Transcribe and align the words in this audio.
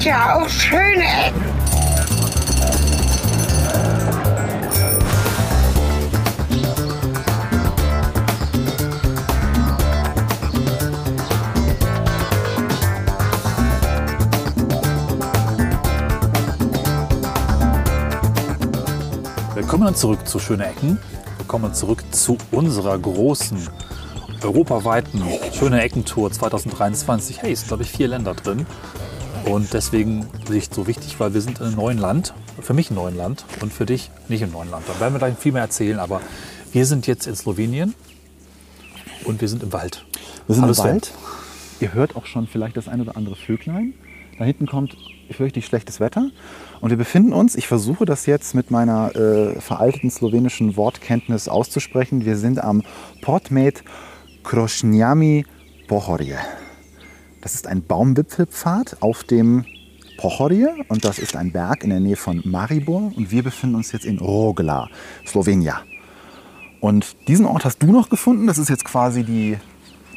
gibt 0.00 0.12
ja 0.12 0.40
auch 0.40 0.48
schöne 0.48 1.02
Ecken. 1.02 1.44
Willkommen 19.54 19.94
zurück 19.94 20.26
zu 20.26 20.38
Schöne 20.38 20.66
Ecken. 20.66 20.98
Willkommen 21.36 21.74
zurück 21.74 22.02
zu 22.10 22.38
unserer 22.52 22.98
großen, 22.98 23.68
europaweiten 24.42 25.22
Schöne 25.52 25.82
Ecken-Tour 25.82 26.32
2023. 26.32 27.42
Hey, 27.42 27.52
es 27.52 27.60
sind 27.60 27.68
glaube 27.68 27.82
ich 27.82 27.90
vier 27.90 28.08
Länder 28.08 28.32
drin. 28.32 28.64
Und 29.44 29.72
deswegen 29.72 30.26
ist 30.50 30.70
es 30.70 30.76
so 30.76 30.86
wichtig, 30.86 31.18
weil 31.18 31.34
wir 31.34 31.40
sind 31.40 31.58
in 31.60 31.66
einem 31.66 31.76
neuen 31.76 31.98
Land. 31.98 32.34
Für 32.60 32.74
mich 32.74 32.90
ein 32.90 32.94
neuen 32.94 33.16
Land 33.16 33.44
und 33.62 33.72
für 33.72 33.86
dich 33.86 34.10
nicht 34.28 34.42
im 34.42 34.52
neuen 34.52 34.70
Land. 34.70 34.84
Da 34.86 35.00
werden 35.00 35.14
wir 35.14 35.18
gleich 35.18 35.36
viel 35.36 35.52
mehr 35.52 35.62
erzählen. 35.62 35.98
Aber 35.98 36.20
wir 36.72 36.86
sind 36.86 37.06
jetzt 37.06 37.26
in 37.26 37.34
Slowenien 37.34 37.94
und 39.24 39.40
wir 39.40 39.48
sind 39.48 39.62
im 39.62 39.72
Wald. 39.72 40.04
Wir 40.46 40.54
sind 40.54 40.62
Hallo 40.62 40.72
im 40.72 40.74
Sven. 40.74 40.86
Wald. 40.86 41.12
Ihr 41.80 41.94
hört 41.94 42.16
auch 42.16 42.26
schon 42.26 42.46
vielleicht 42.46 42.76
das 42.76 42.88
ein 42.88 43.00
oder 43.00 43.16
andere 43.16 43.34
Vöglein. 43.34 43.94
Da 44.38 44.44
hinten 44.44 44.66
kommt 44.66 44.96
fürchterlich 45.30 45.66
schlechtes 45.66 46.00
Wetter. 46.00 46.30
Und 46.80 46.90
wir 46.90 46.96
befinden 46.96 47.32
uns, 47.32 47.54
ich 47.54 47.66
versuche 47.66 48.04
das 48.04 48.26
jetzt 48.26 48.54
mit 48.54 48.70
meiner 48.70 49.14
äh, 49.14 49.60
veralteten 49.60 50.10
slowenischen 50.10 50.76
Wortkenntnis 50.76 51.48
auszusprechen. 51.48 52.24
Wir 52.24 52.36
sind 52.36 52.62
am 52.62 52.82
Portmet 53.22 53.84
Krošnjami 54.42 55.44
Pohorje. 55.88 56.38
Das 57.40 57.54
ist 57.54 57.66
ein 57.66 57.82
Baumwipfelpfad 57.82 58.98
auf 59.00 59.24
dem 59.24 59.64
Pohorje 60.18 60.74
und 60.88 61.04
das 61.04 61.18
ist 61.18 61.36
ein 61.36 61.52
Berg 61.52 61.84
in 61.84 61.90
der 61.90 62.00
Nähe 62.00 62.16
von 62.16 62.42
Maribor. 62.44 63.12
Und 63.16 63.30
wir 63.30 63.42
befinden 63.42 63.76
uns 63.76 63.92
jetzt 63.92 64.04
in 64.04 64.18
Rogla, 64.18 64.88
Slowenien. 65.26 65.76
Und 66.80 67.16
diesen 67.28 67.46
Ort 67.46 67.64
hast 67.64 67.82
du 67.82 67.90
noch 67.90 68.10
gefunden. 68.10 68.46
Das 68.46 68.58
ist 68.58 68.68
jetzt 68.68 68.84
quasi 68.84 69.22
die, 69.24 69.56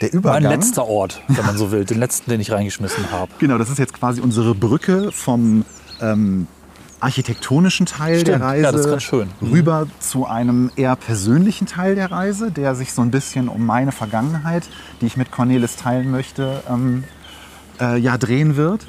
der 0.01 0.13
Übergang. 0.13 0.43
Mein 0.43 0.59
letzter 0.59 0.85
Ort, 0.85 1.21
wenn 1.29 1.45
man 1.45 1.57
so 1.57 1.71
will. 1.71 1.85
Den 1.85 1.99
letzten, 1.99 2.29
den 2.29 2.41
ich 2.41 2.51
reingeschmissen 2.51 3.11
habe. 3.11 3.31
Genau, 3.39 3.57
das 3.57 3.69
ist 3.69 3.79
jetzt 3.79 3.93
quasi 3.93 4.19
unsere 4.19 4.53
Brücke 4.53 5.11
vom 5.13 5.63
ähm, 6.01 6.47
architektonischen 7.03 7.85
Teil 7.85 8.21
Stimmt, 8.21 8.27
der 8.27 8.41
Reise 8.41 8.99
ja. 9.11 9.25
Mhm. 9.41 9.51
rüber 9.51 9.87
zu 9.99 10.25
einem 10.25 10.71
eher 10.75 10.95
persönlichen 10.95 11.67
Teil 11.67 11.95
der 11.95 12.11
Reise, 12.11 12.51
der 12.51 12.75
sich 12.75 12.93
so 12.93 13.01
ein 13.01 13.11
bisschen 13.11 13.49
um 13.49 13.65
meine 13.65 13.91
Vergangenheit, 13.91 14.63
die 15.01 15.05
ich 15.07 15.17
mit 15.17 15.31
Cornelis 15.31 15.75
teilen 15.75 16.09
möchte, 16.11 16.63
ähm, 16.69 17.03
äh, 17.79 17.97
ja, 17.97 18.17
drehen 18.17 18.55
wird. 18.55 18.87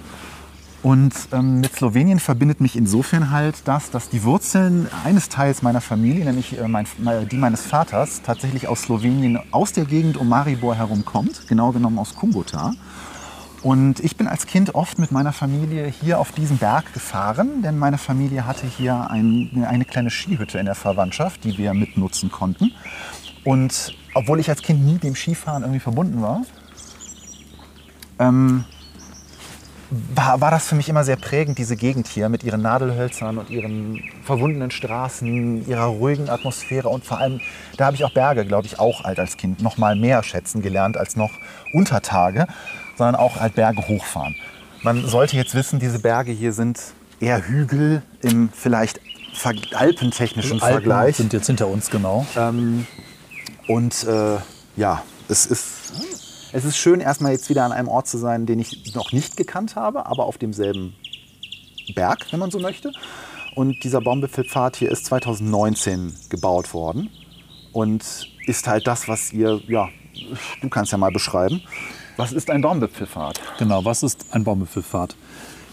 Und 0.83 1.15
ähm, 1.33 1.61
mit 1.61 1.75
Slowenien 1.75 2.21
verbindet 2.21 2.61
mich 2.61 2.77
insofern 2.77 3.31
halt 3.31 3.56
das, 3.65 3.91
dass 3.91 4.11
die 4.11 4.23
Wurzeln 4.23 4.87
eines 5.03 5.31
Teils 5.31 5.62
meiner 5.62 5.81
Familie, 5.81 6.27
nämlich 6.27 6.59
äh, 6.59 6.69
mein, 6.69 6.87
die 7.31 7.37
meines 7.37 7.62
Vaters, 7.62 8.21
tatsächlich 8.23 8.69
aus 8.69 8.83
Slowenien, 8.83 9.41
aus 9.51 9.73
der 9.73 9.87
Gegend 9.87 10.19
um 10.19 10.28
Maribor 10.28 10.75
herum 10.75 11.06
kommt, 11.06 11.49
genau 11.49 11.73
genommen 11.73 11.99
aus 11.99 12.15
Kumbota. 12.15 12.75
Und 13.65 14.01
ich 14.01 14.19
bin 14.19 14.29
als 14.29 14.47
Kind 14.47 14.75
oft 14.75 14.98
mit 14.98 15.11
meiner 15.11 15.33
Familie 15.33 15.87
hier 15.87 16.19
auf 16.19 16.33
diesen 16.33 16.59
Berg 16.59 16.93
gefahren, 16.93 17.62
denn 17.62 17.79
meine 17.79 17.97
Familie 17.97 18.47
hatte 18.47 18.67
hier 18.67 19.11
ein, 19.11 19.65
eine 19.67 19.87
kleine 19.87 20.11
Skihütte 20.11 20.59
in 20.59 20.67
der 20.67 20.75
Verwandtschaft, 20.75 21.45
die 21.45 21.56
wir 21.56 21.73
mitnutzen 21.73 22.31
konnten. 22.31 22.73
Und 23.43 23.97
obwohl 24.12 24.39
ich 24.39 24.51
als 24.51 24.61
Kind 24.61 24.84
nie 24.84 24.98
dem 24.98 25.15
Skifahren 25.15 25.62
irgendwie 25.62 25.81
verbunden 25.81 26.21
war, 26.21 26.43
ähm, 28.19 28.65
war, 30.15 30.43
war 30.43 30.51
das 30.51 30.69
für 30.69 30.75
mich 30.75 30.91
immer 30.91 31.05
sehr 31.05 31.17
prägend, 31.17 31.56
diese 31.56 31.77
Gegend 31.77 32.06
hier 32.06 32.28
mit 32.28 32.44
ihren 32.44 32.61
Nadelhölzern 32.61 33.38
und 33.38 33.49
ihren 33.49 34.03
verwundenen 34.25 34.72
Straßen, 34.72 35.67
ihrer 35.67 35.87
ruhigen 35.87 36.28
Atmosphäre 36.28 36.91
und 36.91 37.06
vor 37.06 37.17
allem, 37.17 37.41
da 37.78 37.87
habe 37.87 37.97
ich 37.97 38.05
auch 38.05 38.12
Berge, 38.12 38.44
glaube 38.44 38.67
ich, 38.67 38.78
auch 38.78 39.05
alt 39.05 39.19
als 39.19 39.38
Kind 39.38 39.62
noch 39.62 39.78
mal 39.78 39.97
mehr 39.97 40.22
schätzen 40.22 40.61
gelernt 40.61 40.99
als 40.99 41.17
noch 41.17 41.31
Untertage, 41.72 42.47
sondern 42.97 43.16
auch 43.16 43.37
halt 43.37 43.55
Berge 43.55 43.87
hochfahren. 43.87 44.37
Man 44.82 45.06
sollte 45.06 45.37
jetzt 45.37 45.55
wissen, 45.55 45.78
diese 45.78 45.99
Berge 45.99 46.32
hier 46.32 46.53
sind 46.53 46.81
eher 47.21 47.47
Hügel 47.47 48.03
im 48.21 48.50
vielleicht 48.50 49.00
ver 49.32 49.55
alpentechnischen 49.75 50.60
Alpen 50.60 50.82
Vergleich. 50.82 51.16
sind 51.16 51.32
jetzt 51.32 51.47
hinter 51.47 51.69
uns, 51.69 51.91
genau. 51.91 52.27
Ähm, 52.37 52.87
und 53.66 54.05
äh, 54.05 54.37
ja, 54.77 55.03
es 55.28 55.47
ist, 55.47 55.93
es 56.53 56.65
ist 56.65 56.77
schön, 56.77 57.00
erstmal 57.00 57.32
jetzt 57.32 57.49
wieder 57.49 57.65
an 57.65 57.72
einem 57.72 57.88
Ort 57.88 58.06
zu 58.06 58.19
sein, 58.19 58.47
den 58.47 58.59
ich 58.59 58.94
noch 58.94 59.12
nicht 59.12 59.37
gekannt 59.37 59.76
habe, 59.76 60.06
aber 60.06 60.26
auf 60.26 60.38
demselben 60.38 60.94
Berg, 61.94 62.26
wenn 62.31 62.41
man 62.41 62.50
so 62.50 62.59
möchte. 62.59 62.93
Und 63.55 63.84
dieser 63.84 64.00
Baumwipfelpfad 64.00 64.76
hier 64.76 64.91
ist 64.91 65.06
2019 65.06 66.15
gebaut 66.28 66.75
worden 66.75 67.11
und 67.72 68.28
ist 68.47 68.66
halt 68.66 68.87
das, 68.87 69.09
was 69.09 69.32
ihr, 69.32 69.61
ja, 69.69 69.88
du 70.61 70.69
kannst 70.69 70.93
ja 70.93 70.99
mal 70.99 71.12
beschreiben. 71.12 71.62
Was 72.16 72.32
ist 72.32 72.48
ein 72.48 72.60
Baumwipfelpfad? 72.60 73.41
Genau, 73.58 73.84
was 73.84 74.04
ist 74.04 74.26
ein 74.30 74.44
Baumwipfelpfad? 74.44 75.16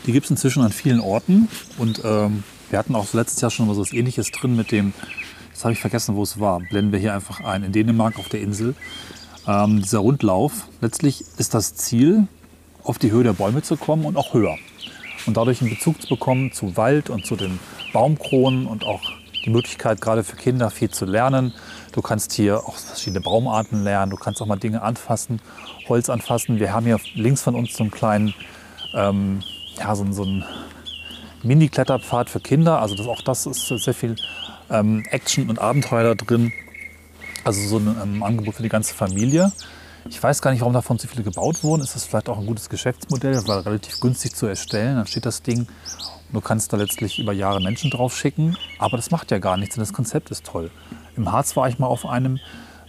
Die 0.07 0.11
gibt 0.11 0.25
es 0.25 0.31
inzwischen 0.31 0.63
an 0.63 0.71
vielen 0.71 0.99
Orten 0.99 1.47
und 1.77 2.01
ähm, 2.03 2.43
wir 2.71 2.79
hatten 2.79 2.95
auch 2.95 3.13
letztes 3.13 3.41
Jahr 3.41 3.51
schon 3.51 3.67
mal 3.67 3.77
was 3.77 3.93
ähnliches 3.93 4.31
drin 4.31 4.55
mit 4.55 4.71
dem, 4.71 4.93
jetzt 5.49 5.63
habe 5.63 5.73
ich 5.73 5.79
vergessen, 5.79 6.15
wo 6.15 6.23
es 6.23 6.39
war, 6.39 6.59
blenden 6.59 6.91
wir 6.91 6.99
hier 6.99 7.13
einfach 7.13 7.41
ein, 7.41 7.63
in 7.63 7.71
Dänemark 7.71 8.17
auf 8.17 8.27
der 8.27 8.41
Insel. 8.41 8.73
Ähm, 9.47 9.83
dieser 9.83 9.99
Rundlauf, 9.99 10.67
letztlich 10.81 11.23
ist 11.37 11.53
das 11.53 11.75
Ziel, 11.75 12.27
auf 12.83 12.97
die 12.97 13.11
Höhe 13.11 13.23
der 13.23 13.33
Bäume 13.33 13.61
zu 13.61 13.77
kommen 13.77 14.05
und 14.05 14.17
auch 14.17 14.33
höher. 14.33 14.57
Und 15.27 15.37
dadurch 15.37 15.61
einen 15.61 15.69
Bezug 15.69 16.01
zu 16.01 16.09
bekommen 16.09 16.51
zu 16.51 16.75
Wald 16.75 17.11
und 17.11 17.27
zu 17.27 17.35
den 17.35 17.59
Baumkronen 17.93 18.65
und 18.65 18.83
auch 18.83 19.01
die 19.45 19.49
Möglichkeit, 19.49 20.01
gerade 20.01 20.23
für 20.23 20.35
Kinder 20.35 20.69
viel 20.69 20.89
zu 20.89 21.05
lernen. 21.05 21.53
Du 21.91 22.01
kannst 22.01 22.33
hier 22.33 22.57
auch 22.59 22.75
verschiedene 22.75 23.21
Baumarten 23.21 23.83
lernen, 23.83 24.11
du 24.11 24.17
kannst 24.17 24.41
auch 24.41 24.45
mal 24.45 24.57
Dinge 24.57 24.81
anfassen, 24.81 25.41
Holz 25.89 26.09
anfassen. 26.09 26.59
Wir 26.59 26.73
haben 26.73 26.85
hier 26.85 26.99
links 27.15 27.41
von 27.41 27.55
uns 27.55 27.75
so 27.75 27.83
einen 27.83 27.91
kleinen, 27.91 28.33
ähm, 28.93 29.41
ja, 29.77 29.95
so, 29.95 30.11
so 30.11 30.23
einen 30.23 30.45
Mini-Kletterpfad 31.43 32.29
für 32.29 32.39
Kinder. 32.39 32.81
Also 32.81 32.95
das, 32.95 33.07
auch 33.07 33.21
das 33.21 33.45
ist 33.45 33.67
sehr 33.67 33.93
viel 33.93 34.15
ähm, 34.69 35.03
Action 35.09 35.49
und 35.49 35.59
Abenteuer 35.59 36.03
da 36.03 36.15
drin. 36.15 36.53
Also 37.43 37.61
so 37.67 37.77
ein 37.77 37.95
ähm, 38.01 38.23
Angebot 38.23 38.55
für 38.55 38.63
die 38.63 38.69
ganze 38.69 38.93
Familie. 38.93 39.51
Ich 40.09 40.21
weiß 40.21 40.41
gar 40.41 40.51
nicht, 40.51 40.61
warum 40.61 40.73
davon 40.73 40.97
so 40.97 41.07
viele 41.07 41.23
gebaut 41.23 41.63
wurden. 41.63 41.81
Ist 41.81 41.95
das 41.95 42.05
vielleicht 42.05 42.29
auch 42.29 42.39
ein 42.39 42.45
gutes 42.45 42.69
Geschäftsmodell? 42.69 43.33
Das 43.33 43.47
war 43.47 43.65
relativ 43.65 43.99
günstig 43.99 44.35
zu 44.35 44.47
erstellen. 44.47 44.95
Dann 44.95 45.07
steht 45.07 45.25
das 45.25 45.41
Ding 45.41 45.59
und 45.59 46.33
du 46.33 46.41
kannst 46.41 46.73
da 46.73 46.77
letztlich 46.77 47.19
über 47.19 47.33
Jahre 47.33 47.61
Menschen 47.61 47.91
drauf 47.91 48.15
schicken. 48.17 48.57
Aber 48.79 48.97
das 48.97 49.11
macht 49.11 49.31
ja 49.31 49.37
gar 49.37 49.57
nichts 49.57 49.77
und 49.77 49.81
das 49.81 49.93
Konzept 49.93 50.31
ist 50.31 50.45
toll. 50.45 50.71
Im 51.15 51.31
Harz 51.31 51.55
war 51.55 51.67
ich 51.69 51.77
mal 51.77 51.87
auf 51.87 52.05
einem. 52.05 52.39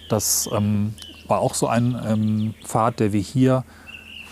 Das 0.08 0.48
ähm, 0.52 0.94
war 1.28 1.40
auch 1.40 1.54
so 1.54 1.66
ein 1.66 2.00
ähm, 2.06 2.54
Pfad, 2.64 3.00
der 3.00 3.12
wie 3.12 3.22
hier 3.22 3.64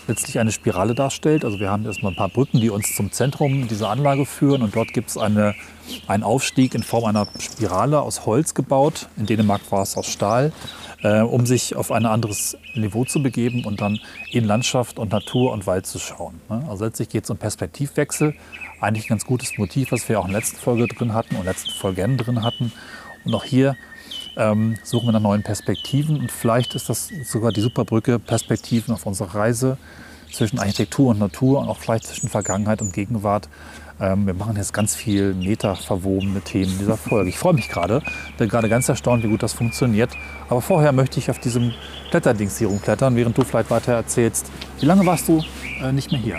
letztlich 0.07 0.39
eine 0.39 0.51
Spirale 0.51 0.95
darstellt. 0.95 1.45
Also 1.45 1.59
wir 1.59 1.69
haben 1.69 1.85
erstmal 1.85 2.11
ein 2.11 2.15
paar 2.15 2.29
Brücken, 2.29 2.59
die 2.59 2.69
uns 2.69 2.95
zum 2.95 3.11
Zentrum 3.11 3.67
dieser 3.67 3.89
Anlage 3.89 4.25
führen 4.25 4.61
und 4.61 4.75
dort 4.75 4.93
gibt 4.93 5.09
es 5.09 5.17
eine, 5.17 5.55
einen 6.07 6.23
Aufstieg 6.23 6.73
in 6.73 6.83
Form 6.83 7.05
einer 7.05 7.27
Spirale 7.39 8.01
aus 8.01 8.25
Holz 8.25 8.53
gebaut. 8.53 9.07
In 9.17 9.25
Dänemark 9.25 9.61
war 9.71 9.83
es 9.83 9.95
aus 9.97 10.07
Stahl, 10.07 10.51
äh, 11.03 11.21
um 11.21 11.45
sich 11.45 11.75
auf 11.75 11.91
ein 11.91 12.05
anderes 12.05 12.57
Niveau 12.75 13.05
zu 13.05 13.21
begeben 13.21 13.65
und 13.65 13.81
dann 13.81 13.99
in 14.31 14.45
Landschaft 14.45 14.99
und 14.99 15.11
Natur 15.11 15.51
und 15.51 15.67
Wald 15.67 15.85
zu 15.85 15.99
schauen. 15.99 16.39
ne? 16.49 16.65
Also 16.69 16.85
letztlich 16.85 17.09
geht 17.09 17.23
es 17.23 17.29
um 17.29 17.37
Perspektivwechsel. 17.37 18.35
Eigentlich 18.79 19.05
ein 19.05 19.09
ganz 19.09 19.25
gutes 19.25 19.57
Motiv, 19.57 19.91
was 19.91 20.07
wir 20.09 20.19
auch 20.19 20.25
in 20.25 20.31
der 20.31 20.41
letzten 20.41 20.57
Folge 20.57 20.87
drin 20.87 21.13
hatten 21.13 21.35
und 21.35 21.45
letzten 21.45 21.71
Folgen 21.71 22.17
drin 22.17 22.43
hatten. 22.43 22.71
Und 23.23 23.33
auch 23.33 23.43
hier 23.43 23.75
ähm, 24.37 24.77
suchen 24.83 25.07
wir 25.07 25.11
nach 25.13 25.19
neuen 25.19 25.43
Perspektiven 25.43 26.17
und 26.19 26.31
vielleicht 26.31 26.73
ist 26.75 26.89
das 26.89 27.09
sogar 27.25 27.51
die 27.51 27.61
Superbrücke 27.61 28.17
Perspektiven 28.17 28.93
auf 28.93 29.05
unserer 29.05 29.35
Reise 29.35 29.77
zwischen 30.31 30.59
Architektur 30.59 31.09
und 31.09 31.19
Natur 31.19 31.59
und 31.59 31.69
auch 31.69 31.77
vielleicht 31.77 32.05
zwischen 32.05 32.29
Vergangenheit 32.29 32.81
und 32.81 32.93
Gegenwart. 32.93 33.49
Ähm, 34.01 34.25
wir 34.25 34.33
machen 34.33 34.55
jetzt 34.57 34.73
ganz 34.73 34.95
viel 34.95 35.33
metaverwobene 35.35 36.41
Themen 36.41 36.71
in 36.71 36.79
dieser 36.79 36.97
Folge. 36.97 37.29
Ich 37.29 37.37
freue 37.37 37.53
mich 37.53 37.69
gerade, 37.69 38.01
bin 38.37 38.49
gerade 38.49 38.67
ganz 38.67 38.89
erstaunt, 38.89 39.23
wie 39.23 39.27
gut 39.27 39.43
das 39.43 39.53
funktioniert. 39.53 40.09
Aber 40.49 40.61
vorher 40.61 40.91
möchte 40.91 41.19
ich 41.19 41.29
auf 41.29 41.39
diesem 41.39 41.73
Kletterdings 42.09 42.57
hier 42.57 42.67
rumklettern, 42.67 43.15
während 43.15 43.37
du 43.37 43.43
vielleicht 43.43 43.69
weiter 43.69 43.93
erzählst. 43.93 44.51
Wie 44.79 44.85
lange 44.87 45.05
warst 45.05 45.27
du 45.27 45.43
äh, 45.83 45.91
nicht 45.91 46.11
mehr 46.11 46.19
hier? 46.19 46.37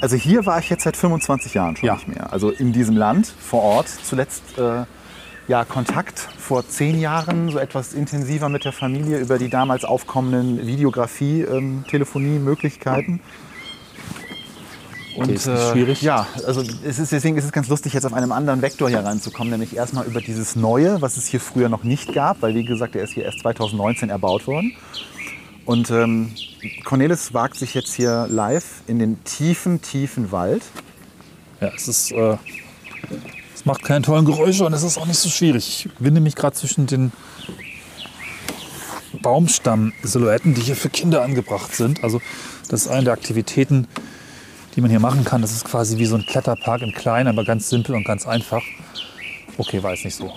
Also 0.00 0.16
hier 0.16 0.46
war 0.46 0.58
ich 0.60 0.70
jetzt 0.70 0.84
seit 0.84 0.96
25 0.96 1.54
Jahren 1.54 1.76
schon 1.76 1.86
Ja. 1.88 1.94
nicht 1.94 2.08
mehr. 2.08 2.32
Also 2.32 2.50
in 2.50 2.72
diesem 2.72 2.96
Land 2.96 3.26
vor 3.26 3.62
Ort. 3.62 3.88
Zuletzt 3.88 4.42
äh, 4.58 4.84
ja 5.48 5.64
Kontakt 5.64 6.18
vor 6.38 6.66
zehn 6.68 7.00
Jahren, 7.00 7.50
so 7.50 7.58
etwas 7.58 7.94
intensiver 7.94 8.48
mit 8.48 8.64
der 8.64 8.72
Familie 8.72 9.18
über 9.18 9.38
die 9.38 9.48
damals 9.48 9.84
aufkommenden 9.84 10.66
Videografie, 10.66 11.42
ähm. 11.42 11.84
Und 15.16 15.24
Okay, 15.24 15.34
ist 15.34 15.46
nicht 15.46 15.70
schwierig. 15.70 16.02
ja, 16.02 16.26
also 16.46 16.62
es 16.84 16.98
ist, 16.98 17.12
deswegen 17.12 17.36
ist 17.36 17.44
es 17.44 17.52
ganz 17.52 17.68
lustig, 17.68 17.92
jetzt 17.92 18.04
auf 18.04 18.12
einem 18.12 18.32
anderen 18.32 18.62
Vektor 18.62 18.88
hier 18.88 19.00
reinzukommen, 19.04 19.50
nämlich 19.50 19.76
erstmal 19.76 20.04
über 20.06 20.20
dieses 20.20 20.56
Neue, 20.56 21.00
was 21.02 21.16
es 21.16 21.26
hier 21.26 21.40
früher 21.40 21.68
noch 21.68 21.84
nicht 21.84 22.12
gab, 22.12 22.42
weil 22.42 22.54
wie 22.54 22.64
gesagt, 22.64 22.94
der 22.96 23.04
ist 23.04 23.12
hier 23.12 23.24
erst 23.24 23.40
2019 23.40 24.10
erbaut 24.10 24.46
worden. 24.46 24.72
Und 25.66 25.90
ähm, 25.90 26.32
Cornelis 26.84 27.32
wagt 27.32 27.56
sich 27.56 27.74
jetzt 27.74 27.94
hier 27.94 28.26
live 28.28 28.82
in 28.86 28.98
den 28.98 29.22
tiefen, 29.24 29.80
tiefen 29.80 30.32
Wald. 30.32 30.62
Ja, 31.60 31.70
es 31.74 31.88
ist. 31.88 32.10
Äh, 32.12 32.36
es 33.54 33.64
macht 33.64 33.82
keine 33.84 34.02
tollen 34.02 34.24
Geräusche 34.26 34.64
und 34.66 34.72
es 34.72 34.82
ist 34.82 34.98
auch 34.98 35.06
nicht 35.06 35.18
so 35.18 35.28
schwierig. 35.30 35.86
Ich 35.86 35.88
winde 36.02 36.20
mich 36.20 36.34
gerade 36.34 36.54
zwischen 36.56 36.86
den 36.86 37.12
Baumstamm-Silhouetten, 39.22 40.54
die 40.54 40.60
hier 40.60 40.76
für 40.76 40.90
Kinder 40.90 41.22
angebracht 41.22 41.74
sind. 41.74 42.02
Also, 42.04 42.20
das 42.68 42.82
ist 42.82 42.88
eine 42.88 43.04
der 43.04 43.12
Aktivitäten, 43.12 43.86
die 44.74 44.80
man 44.80 44.90
hier 44.90 45.00
machen 45.00 45.24
kann. 45.24 45.42
Das 45.42 45.52
ist 45.52 45.64
quasi 45.64 45.98
wie 45.98 46.06
so 46.06 46.16
ein 46.16 46.26
Kletterpark 46.26 46.82
in 46.82 46.92
klein, 46.92 47.28
aber 47.28 47.44
ganz 47.44 47.68
simpel 47.68 47.94
und 47.94 48.04
ganz 48.04 48.26
einfach. 48.26 48.62
Okay, 49.56 49.82
war 49.82 49.92
jetzt 49.92 50.04
nicht 50.04 50.16
so. 50.16 50.32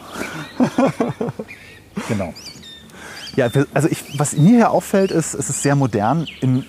genau. 2.08 2.34
Ja, 3.36 3.50
also 3.74 3.88
ich, 3.88 4.20
was 4.20 4.36
mir 4.36 4.58
hier 4.58 4.72
auffällt, 4.72 5.12
ist, 5.12 5.34
es 5.34 5.50
ist 5.50 5.62
sehr 5.62 5.76
modern, 5.76 6.28
im, 6.42 6.66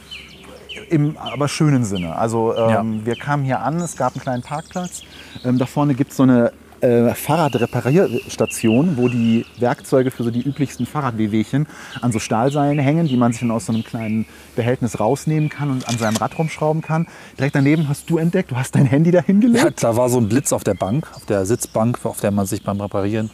im 0.90 1.16
aber 1.16 1.48
schönen 1.48 1.84
Sinne. 1.84 2.16
Also 2.16 2.54
ähm, 2.56 3.04
wir 3.04 3.16
kamen 3.16 3.44
hier 3.44 3.60
an, 3.60 3.80
es 3.80 3.96
gab 3.96 4.14
einen 4.14 4.22
kleinen 4.22 4.42
Parkplatz. 4.42 5.02
Ähm, 5.44 5.58
da 5.58 5.66
vorne 5.66 5.94
gibt 5.94 6.10
es 6.10 6.16
so 6.16 6.24
eine 6.24 6.52
äh, 6.80 7.14
Fahrradreparierstation, 7.14 8.96
wo 8.96 9.08
die 9.08 9.44
Werkzeuge 9.58 10.10
für 10.10 10.24
so 10.24 10.30
die 10.30 10.42
üblichsten 10.42 10.86
Fahrradwehwehchen 10.86 11.66
an 12.00 12.12
so 12.12 12.18
Stahlseilen 12.18 12.78
hängen, 12.78 13.08
die 13.08 13.16
man 13.16 13.32
sich 13.32 13.40
dann 13.40 13.50
aus 13.50 13.66
so 13.66 13.72
einem 13.72 13.84
kleinen 13.84 14.26
Behältnis 14.56 15.00
rausnehmen 15.00 15.48
kann 15.48 15.70
und 15.70 15.88
an 15.88 15.98
seinem 15.98 16.16
Rad 16.16 16.38
rumschrauben 16.38 16.82
kann. 16.82 17.06
Direkt 17.38 17.54
daneben 17.54 17.88
hast 17.88 18.08
du 18.10 18.18
entdeckt, 18.18 18.50
du 18.50 18.56
hast 18.56 18.74
dein 18.74 18.86
Handy 18.86 19.10
da 19.10 19.22
hingelegt. 19.22 19.64
Ja, 19.64 19.70
da 19.70 19.96
war 19.96 20.08
so 20.08 20.18
ein 20.18 20.28
Blitz 20.28 20.52
auf 20.52 20.64
der 20.64 20.74
Bank, 20.74 21.08
auf 21.14 21.26
der 21.26 21.46
Sitzbank, 21.46 22.04
auf 22.04 22.20
der 22.20 22.30
man 22.30 22.46
sich 22.46 22.62
beim 22.62 22.80
Reparieren 22.80 23.30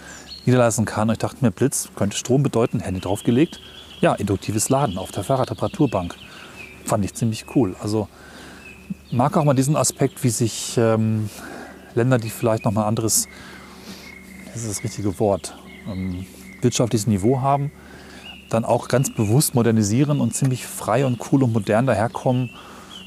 niederlassen 0.47 0.85
kann. 0.85 1.09
Und 1.09 1.15
ich 1.15 1.19
dachte 1.19 1.39
mir, 1.41 1.51
Blitz 1.51 1.89
könnte 1.97 2.17
Strom 2.17 2.43
bedeuten, 2.43 2.81
Handy 2.81 3.01
draufgelegt. 3.01 3.61
Ja, 4.01 4.15
induktives 4.15 4.69
Laden 4.69 4.99
auf 4.99 5.13
der 5.13 5.25
Fahrradreparaturbank. 5.25 6.15
Fand 6.85 7.05
ich 7.05 7.15
ziemlich 7.15 7.47
cool. 7.55 7.75
Also 7.83 8.09
mag 9.11 9.37
auch 9.37 9.45
mal 9.45 9.55
diesen 9.55 9.77
Aspekt, 9.77 10.23
wie 10.25 10.31
sich 10.31 10.77
ähm, 10.77 11.31
Länder, 11.95 12.19
die 12.19 12.31
vielleicht 12.31 12.65
noch 12.65 12.73
mal 12.73 12.87
anderes, 12.87 13.29
das 14.53 14.63
ist 14.63 14.71
das 14.71 14.85
richtige 14.85 15.19
Wort, 15.19 15.57
ähm, 15.91 16.27
wirtschaftliches 16.61 17.07
Niveau 17.07 17.41
haben, 17.41 17.71
dann 18.51 18.65
auch 18.65 18.89
ganz 18.89 19.13
bewusst 19.13 19.55
modernisieren 19.55 20.21
und 20.21 20.35
ziemlich 20.35 20.67
frei 20.67 21.07
und 21.07 21.21
cool 21.33 21.43
und 21.43 21.53
modern 21.53 21.87
daherkommen. 21.87 22.51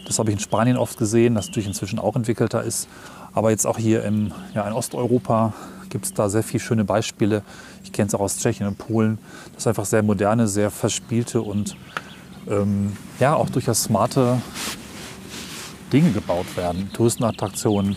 Das 0.06 0.20
habe 0.20 0.30
ich 0.30 0.36
in 0.36 0.40
Spanien 0.40 0.78
oft 0.78 0.98
gesehen, 0.98 1.36
das 1.36 1.48
natürlich 1.48 1.68
inzwischen 1.68 2.00
auch 2.00 2.16
entwickelter 2.16 2.64
ist. 2.64 2.88
Aber 3.34 3.52
jetzt 3.52 3.68
auch 3.68 3.78
hier 3.78 4.04
im, 4.04 4.32
ja, 4.56 4.68
in 4.68 4.74
Osteuropa 4.74 5.54
gibt 5.90 6.06
es 6.06 6.14
da 6.14 6.30
sehr 6.30 6.44
viele 6.44 6.60
schöne 6.60 6.86
Beispiele. 6.86 7.44
Ich 7.84 7.92
kenne 7.92 8.08
es 8.08 8.16
auch 8.16 8.20
aus 8.20 8.38
Tschechien 8.38 8.68
und 8.68 8.78
Polen, 8.78 9.20
dass 9.56 9.68
einfach 9.68 9.86
sehr 9.86 10.04
moderne, 10.04 10.48
sehr 10.48 10.72
verspielte 10.72 11.42
und 11.42 11.78
ähm, 12.50 12.96
ja, 13.20 13.36
auch 13.36 13.50
durchaus 13.50 13.84
smarte 13.84 14.42
Dinge 15.92 16.12
gebaut 16.12 16.58
werden. 16.58 16.90
Touristenattraktionen, 16.94 17.96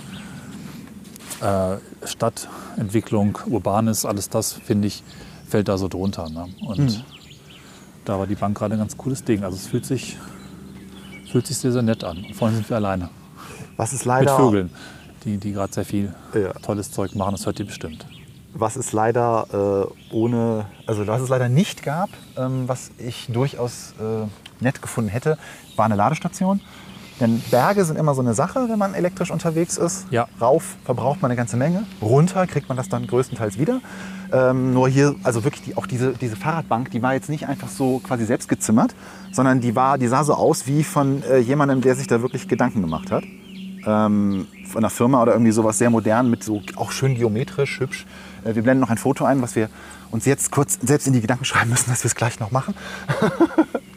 äh, 1.42 1.76
Stadtentwicklung, 2.06 3.38
Urbanes, 3.46 4.04
alles 4.04 4.28
das, 4.28 4.52
finde 4.52 4.88
ich, 4.88 5.02
fällt 5.48 5.68
da 5.68 5.78
so 5.78 5.88
drunter. 5.88 6.28
Ne? 6.30 6.46
Und 6.66 7.04
da 8.04 8.18
war 8.18 8.26
die 8.26 8.34
Bank 8.34 8.56
gerade 8.58 8.74
ein 8.74 8.78
ganz 8.78 8.96
cooles 8.96 9.24
Ding. 9.24 9.44
Also 9.44 9.56
es 9.56 9.66
fühlt 9.66 9.84
sich, 9.86 10.16
fühlt 11.30 11.46
sich 11.46 11.56
sehr, 11.58 11.72
sehr 11.72 11.82
nett 11.82 12.04
an. 12.04 12.18
Und 12.18 12.34
vorhin 12.34 12.56
sind 12.56 12.68
wir 12.68 12.76
alleine. 12.76 13.10
Was 13.76 13.92
ist 13.92 14.00
Mit 14.00 14.06
leider, 14.06 14.36
Vögeln, 14.36 14.70
die, 15.24 15.38
die 15.38 15.52
gerade 15.52 15.72
sehr 15.72 15.84
viel 15.84 16.14
Ja. 16.34 16.52
tolles 16.54 16.90
Zeug 16.90 17.14
machen. 17.14 17.32
Das 17.32 17.46
hört 17.46 17.58
ihr 17.58 17.66
bestimmt. 17.66 18.06
was 18.52 18.74
es 18.76 18.92
leider 18.92 19.86
äh, 20.10 20.14
ohne, 20.14 20.66
also 20.86 21.06
was 21.06 21.22
es 21.22 21.28
leider 21.28 21.48
nicht 21.48 21.82
gab, 21.84 22.10
ähm, 22.36 22.64
was 22.68 22.90
ich 22.98 23.28
durchaus 23.32 23.94
äh, 24.00 24.26
nett 24.62 24.82
gefunden 24.82 25.08
hätte, 25.08 25.38
war 25.76 25.84
eine 25.84 25.94
Ladestation. 25.94 26.60
Denn 27.20 27.42
Berge 27.50 27.84
sind 27.84 27.98
immer 27.98 28.14
so 28.14 28.22
eine 28.22 28.34
Sache, 28.34 28.66
wenn 28.68 28.78
man 28.78 28.94
elektrisch 28.94 29.30
unterwegs 29.30 29.76
ist. 29.76 30.06
Ja. 30.10 30.26
Rauf 30.40 30.76
verbraucht 30.84 31.20
man 31.22 31.30
eine 31.30 31.36
ganze 31.36 31.56
Menge, 31.56 31.84
runter 32.00 32.46
kriegt 32.46 32.68
man 32.68 32.76
das 32.76 32.88
dann 32.88 33.06
größtenteils 33.06 33.58
wieder. 33.58 33.80
Ähm, 34.32 34.72
nur 34.72 34.88
hier, 34.88 35.14
also 35.22 35.44
wirklich 35.44 35.62
die, 35.62 35.76
auch 35.76 35.86
diese, 35.86 36.12
diese 36.12 36.36
Fahrradbank, 36.36 36.90
die 36.90 37.02
war 37.02 37.14
jetzt 37.14 37.28
nicht 37.28 37.48
einfach 37.48 37.68
so 37.68 37.98
quasi 37.98 38.24
selbst 38.24 38.48
gezimmert, 38.48 38.94
sondern 39.32 39.60
die, 39.60 39.76
war, 39.76 39.98
die 39.98 40.06
sah 40.06 40.24
so 40.24 40.34
aus 40.34 40.66
wie 40.66 40.84
von 40.84 41.22
äh, 41.24 41.38
jemandem, 41.38 41.80
der 41.80 41.96
sich 41.96 42.06
da 42.06 42.22
wirklich 42.22 42.48
Gedanken 42.48 42.80
gemacht 42.80 43.10
hat 43.10 43.24
ähm, 43.86 44.46
von 44.66 44.78
einer 44.78 44.90
Firma 44.90 45.22
oder 45.22 45.32
irgendwie 45.32 45.52
sowas 45.52 45.78
sehr 45.78 45.90
modern 45.90 46.30
mit 46.30 46.44
so 46.44 46.62
auch 46.76 46.92
schön 46.92 47.14
geometrisch, 47.14 47.80
hübsch. 47.80 48.06
Äh, 48.44 48.54
wir 48.54 48.62
blenden 48.62 48.80
noch 48.80 48.90
ein 48.90 48.98
Foto 48.98 49.24
ein, 49.24 49.42
was 49.42 49.56
wir 49.56 49.68
uns 50.10 50.26
jetzt 50.26 50.50
kurz 50.50 50.78
selbst 50.82 51.06
in 51.06 51.12
die 51.12 51.20
Gedanken 51.20 51.44
schreiben 51.44 51.70
müssen, 51.70 51.90
dass 51.90 52.02
wir 52.04 52.08
es 52.08 52.14
gleich 52.14 52.40
noch 52.40 52.50
machen. 52.50 52.74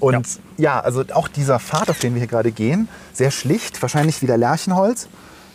Und 0.00 0.26
ja. 0.56 0.80
also 0.80 1.04
auch 1.12 1.28
dieser 1.28 1.60
Pfad, 1.60 1.90
auf 1.90 1.98
den 1.98 2.14
wir 2.14 2.20
hier 2.20 2.28
gerade 2.28 2.52
gehen, 2.52 2.88
sehr 3.12 3.30
schlicht, 3.30 3.80
wahrscheinlich 3.82 4.22
wieder 4.22 4.36
Lärchenholz, 4.36 5.08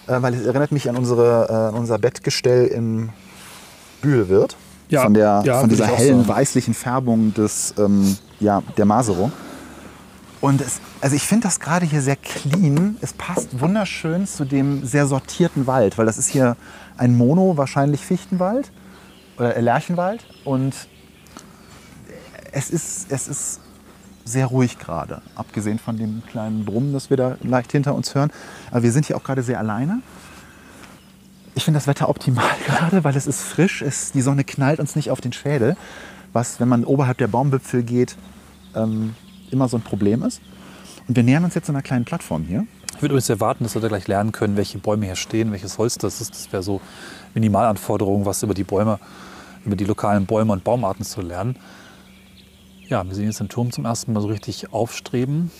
äh, 0.07 0.21
weil 0.21 0.33
es 0.33 0.45
erinnert 0.45 0.71
mich 0.71 0.87
an, 0.87 0.95
unsere, 0.95 1.71
äh, 1.73 1.77
unser 1.77 1.97
Bettgestell 1.97 2.67
im 2.67 3.09
Bühlwirt. 4.01 4.55
Ja, 4.87 5.01
von, 5.01 5.15
der, 5.15 5.41
ja, 5.43 5.61
von 5.61 5.69
dieser 5.69 5.87
hellen 5.87 6.25
sagen. 6.25 6.27
weißlichen 6.27 6.73
Färbung 6.75 7.33
des, 7.33 7.73
ähm, 7.79 8.17
ja, 8.39 8.61
der 8.77 8.85
Maserung. 8.85 9.31
Und 10.41 10.61
es, 10.61 10.79
also 11.01 11.15
ich 11.15 11.23
finde 11.23 11.47
das 11.47 11.59
gerade 11.59 11.87
hier 11.87 12.03
sehr 12.03 12.17
clean. 12.17 12.97
Es 13.01 13.13
passt 13.13 13.59
wunderschön 13.59 14.27
zu 14.27 14.45
dem 14.45 14.85
sehr 14.85 15.07
sortierten 15.07 15.65
Wald, 15.65 15.97
weil 15.97 16.05
das 16.05 16.19
ist 16.19 16.27
hier 16.27 16.55
ein 16.97 17.17
Mono, 17.17 17.57
wahrscheinlich 17.57 18.01
Fichtenwald 18.01 18.71
oder 19.37 19.59
Lärchenwald. 19.59 20.23
Und 20.43 20.75
es 22.51 22.69
ist, 22.69 23.11
es 23.11 23.27
ist 23.27 23.61
sehr 24.25 24.47
ruhig 24.47 24.79
gerade, 24.79 25.21
abgesehen 25.35 25.79
von 25.79 25.97
dem 25.97 26.23
kleinen 26.25 26.65
Brummen, 26.65 26.91
das 26.91 27.09
wir 27.09 27.17
da 27.17 27.37
leicht 27.43 27.71
hinter 27.71 27.93
uns 27.93 28.13
hören. 28.15 28.31
Aber 28.71 28.83
wir 28.83 28.91
sind 28.91 29.05
hier 29.05 29.15
auch 29.15 29.23
gerade 29.23 29.43
sehr 29.43 29.59
alleine. 29.59 30.01
Ich 31.53 31.63
finde 31.63 31.77
das 31.77 31.87
Wetter 31.87 32.09
optimal 32.09 32.49
gerade, 32.65 33.03
weil 33.03 33.15
es 33.15 33.27
ist 33.27 33.41
frisch, 33.41 33.81
es, 33.81 34.11
die 34.11 34.21
Sonne 34.21 34.43
knallt 34.43 34.79
uns 34.79 34.95
nicht 34.95 35.11
auf 35.11 35.21
den 35.21 35.31
Schädel, 35.31 35.77
was, 36.33 36.59
wenn 36.59 36.67
man 36.67 36.83
oberhalb 36.83 37.19
der 37.19 37.27
Baumwipfel 37.27 37.83
geht, 37.83 38.17
ähm, 38.75 39.15
immer 39.51 39.69
so 39.69 39.77
ein 39.77 39.83
Problem 39.83 40.23
ist. 40.23 40.41
Und 41.07 41.15
wir 41.15 41.23
nähern 41.23 41.43
uns 41.45 41.53
jetzt 41.53 41.69
einer 41.69 41.83
kleinen 41.83 42.03
Plattform 42.03 42.43
hier. 42.43 42.65
Ich 42.95 43.01
würde 43.01 43.13
übrigens 43.13 43.29
erwarten, 43.29 43.63
dass 43.63 43.75
wir 43.75 43.81
da 43.81 43.89
gleich 43.89 44.07
lernen 44.07 44.31
können, 44.31 44.57
welche 44.57 44.79
Bäume 44.79 45.05
hier 45.05 45.15
stehen, 45.15 45.51
welches 45.51 45.77
Holz 45.77 45.97
das 45.97 46.19
ist. 46.19 46.31
Das 46.31 46.51
wäre 46.51 46.63
so 46.63 46.81
Minimalanforderung, 47.35 48.25
was 48.25 48.41
über 48.41 48.53
die 48.53 48.63
Bäume, 48.63 48.99
über 49.65 49.75
die 49.75 49.85
lokalen 49.85 50.25
Bäume 50.25 50.53
und 50.53 50.63
Baumarten 50.63 51.05
zu 51.05 51.21
lernen. 51.21 51.57
Ja, 52.87 53.03
wir 53.03 53.15
sehen 53.15 53.25
jetzt 53.25 53.39
den 53.39 53.49
Turm 53.49 53.71
zum 53.71 53.85
ersten 53.85 54.13
Mal 54.13 54.21
so 54.21 54.27
richtig 54.27 54.71
aufstreben. 54.71 55.51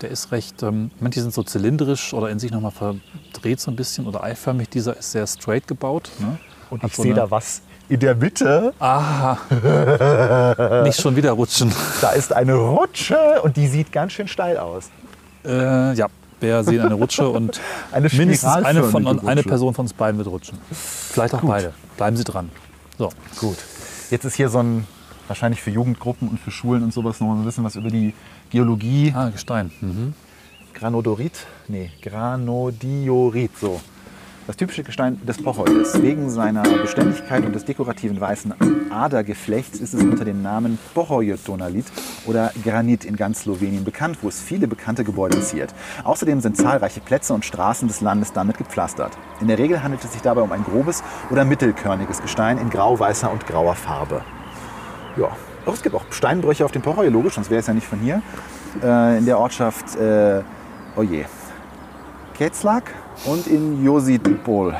Der 0.00 0.10
ist 0.10 0.32
recht, 0.32 0.62
ähm, 0.62 0.90
manche 0.98 1.20
sind 1.20 1.32
so 1.32 1.42
zylindrisch 1.42 2.12
oder 2.12 2.30
in 2.30 2.38
sich 2.38 2.50
nochmal 2.50 2.72
verdreht 2.72 3.60
so 3.60 3.70
ein 3.70 3.76
bisschen 3.76 4.06
oder 4.06 4.24
eiförmig. 4.24 4.68
Dieser 4.70 4.96
ist 4.96 5.12
sehr 5.12 5.26
straight 5.26 5.68
gebaut. 5.68 6.10
Ne? 6.18 6.38
Und 6.70 6.82
Hat 6.82 6.90
ich 6.90 6.96
so 6.96 7.02
sehe 7.02 7.14
da 7.14 7.30
was 7.30 7.62
in 7.88 8.00
der 8.00 8.14
Mitte. 8.16 8.72
Ah, 8.80 9.36
nicht 10.84 11.00
schon 11.00 11.14
wieder 11.16 11.32
rutschen. 11.32 11.72
Da 12.00 12.10
ist 12.10 12.32
eine 12.32 12.54
Rutsche 12.54 13.42
und 13.42 13.56
die 13.56 13.68
sieht 13.68 13.92
ganz 13.92 14.12
schön 14.12 14.26
steil 14.26 14.56
aus. 14.56 14.90
Äh, 15.44 15.94
ja, 15.94 16.08
wir 16.40 16.64
sehen 16.64 16.80
eine 16.80 16.94
Rutsche 16.94 17.28
und 17.28 17.60
Eine 17.92 18.08
mindestens 18.08 18.50
eine, 18.50 18.82
von, 18.82 19.02
spiralförmige 19.02 19.26
eine 19.28 19.40
Rutsche. 19.40 19.48
Person 19.48 19.74
von 19.74 19.84
uns 19.84 19.92
beiden 19.92 20.18
wird 20.18 20.28
rutschen. 20.28 20.58
Vielleicht 20.72 21.34
auch 21.34 21.42
beide. 21.42 21.72
Bleiben 21.96 22.16
Sie 22.16 22.24
dran. 22.24 22.50
So, 22.98 23.10
Gut. 23.38 23.58
Jetzt 24.10 24.24
ist 24.24 24.34
hier 24.34 24.48
so 24.48 24.58
ein, 24.58 24.86
wahrscheinlich 25.28 25.62
für 25.62 25.70
Jugendgruppen 25.70 26.28
und 26.28 26.38
für 26.38 26.50
Schulen 26.50 26.82
und 26.82 26.92
sowas 26.92 27.20
noch 27.20 27.28
mal 27.28 27.36
ein 27.36 27.44
bisschen 27.44 27.64
was 27.64 27.76
über 27.76 27.90
die 27.90 28.14
Geologie. 28.50 29.12
ah, 29.14 29.30
Gestein. 29.30 29.70
Mhm. 29.80 30.14
Granodorit? 30.74 31.46
Nee, 31.68 31.90
Granodiorit, 32.02 33.56
so. 33.58 33.80
Das 34.46 34.58
typische 34.58 34.82
Gestein 34.82 35.18
des 35.26 35.42
Pochoides. 35.42 36.02
Wegen 36.02 36.28
seiner 36.28 36.62
Beständigkeit 36.62 37.46
und 37.46 37.54
des 37.54 37.64
dekorativen 37.64 38.20
weißen 38.20 38.52
Adergeflechts 38.90 39.80
ist 39.80 39.94
es 39.94 40.02
unter 40.02 40.26
dem 40.26 40.42
Namen 40.42 40.78
Pochoidonalit 40.92 41.86
oder 42.26 42.52
Granit 42.62 43.06
in 43.06 43.16
ganz 43.16 43.40
Slowenien 43.40 43.84
bekannt, 43.84 44.18
wo 44.20 44.28
es 44.28 44.42
viele 44.42 44.68
bekannte 44.68 45.02
Gebäude 45.02 45.40
ziert. 45.40 45.74
Außerdem 46.04 46.40
sind 46.40 46.58
zahlreiche 46.58 47.00
Plätze 47.00 47.32
und 47.32 47.46
Straßen 47.46 47.88
des 47.88 48.02
Landes 48.02 48.34
damit 48.34 48.58
gepflastert. 48.58 49.16
In 49.40 49.48
der 49.48 49.58
Regel 49.58 49.82
handelt 49.82 50.04
es 50.04 50.12
sich 50.12 50.20
dabei 50.20 50.42
um 50.42 50.52
ein 50.52 50.64
grobes 50.64 51.02
oder 51.30 51.46
mittelkörniges 51.46 52.20
Gestein 52.20 52.58
in 52.58 52.68
grau-weißer 52.68 53.32
und 53.32 53.46
grauer 53.46 53.74
Farbe. 53.74 54.22
Ja, 55.16 55.28
auch 55.66 55.72
es 55.74 55.82
gibt 55.82 55.94
auch 55.94 56.04
Steinbrüche 56.10 56.64
auf 56.64 56.72
dem 56.72 56.82
Pochoi, 56.82 57.08
logisch, 57.08 57.34
sonst 57.34 57.50
wäre 57.50 57.60
es 57.60 57.66
ja 57.66 57.74
nicht 57.74 57.86
von 57.86 57.98
hier. 58.00 58.20
Äh, 58.82 59.18
in 59.18 59.26
der 59.26 59.38
Ortschaft, 59.38 59.96
äh, 59.96 60.42
oh 60.96 61.02
je, 61.02 61.24
Ketzlak 62.36 62.90
und 63.26 63.46
in 63.46 63.84
Josipol. 63.84 64.74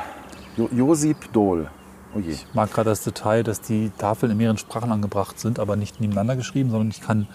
Jo 0.57 0.69
Josipdol. 0.73 1.69
Oh 2.17 2.19
je. 2.21 2.33
Ich 2.33 2.47
mag 2.53 2.73
gerade 2.73 2.91
das 2.91 3.03
Detail, 3.05 3.43
dass 3.45 3.61
die 3.61 3.91
Tafeln 3.99 4.33
in 4.33 4.39
mehreren 4.39 4.59
Sprachen 4.59 4.91
angebracht 4.93 5.39
sind, 5.39 5.59
aber 5.59 5.77
nicht 5.77 6.01
nebeneinander 6.01 6.37
geschrieben, 6.37 6.71
sondern 6.71 6.91
ich 6.91 7.01
kann 7.01 7.27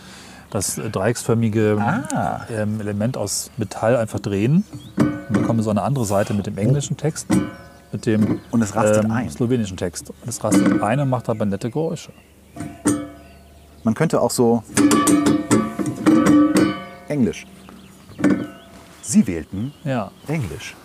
das 0.49 0.77
äh, 0.77 0.89
dreiecksförmige 0.89 1.77
Ah. 1.79 2.41
ähm, 2.51 2.79
Element 2.81 3.15
aus 3.17 3.51
Metall 3.57 3.95
einfach 3.95 4.19
drehen. 4.19 4.65
Und 4.97 5.33
bekomme 5.33 5.63
so 5.63 5.69
eine 5.69 5.83
andere 5.83 6.05
Seite 6.05 6.33
mit 6.33 6.47
dem 6.47 6.57
englischen 6.57 6.97
Text, 6.97 7.27
mit 7.91 8.05
dem 8.05 8.39
Und 8.51 8.61
es 8.61 8.75
rastet 8.75 9.05
ähm, 9.05 9.11
ein. 9.11 9.29
slowenischen 9.29 9.77
Text. 9.77 10.09
Und 10.09 10.27
es 10.27 10.43
rastet 10.43 10.81
ein 10.81 10.99
und 10.99 11.09
macht 11.09 11.29
aber 11.29 11.45
nette 11.45 11.69
Geräusche. 11.69 12.11
Man 13.89 13.95
könnte 13.95 14.21
auch 14.21 14.29
so 14.29 14.61
Englisch. 17.07 17.47
Sie 19.01 19.25
wählten 19.25 19.73
Ja. 19.83 20.11
Englisch. 20.27 20.75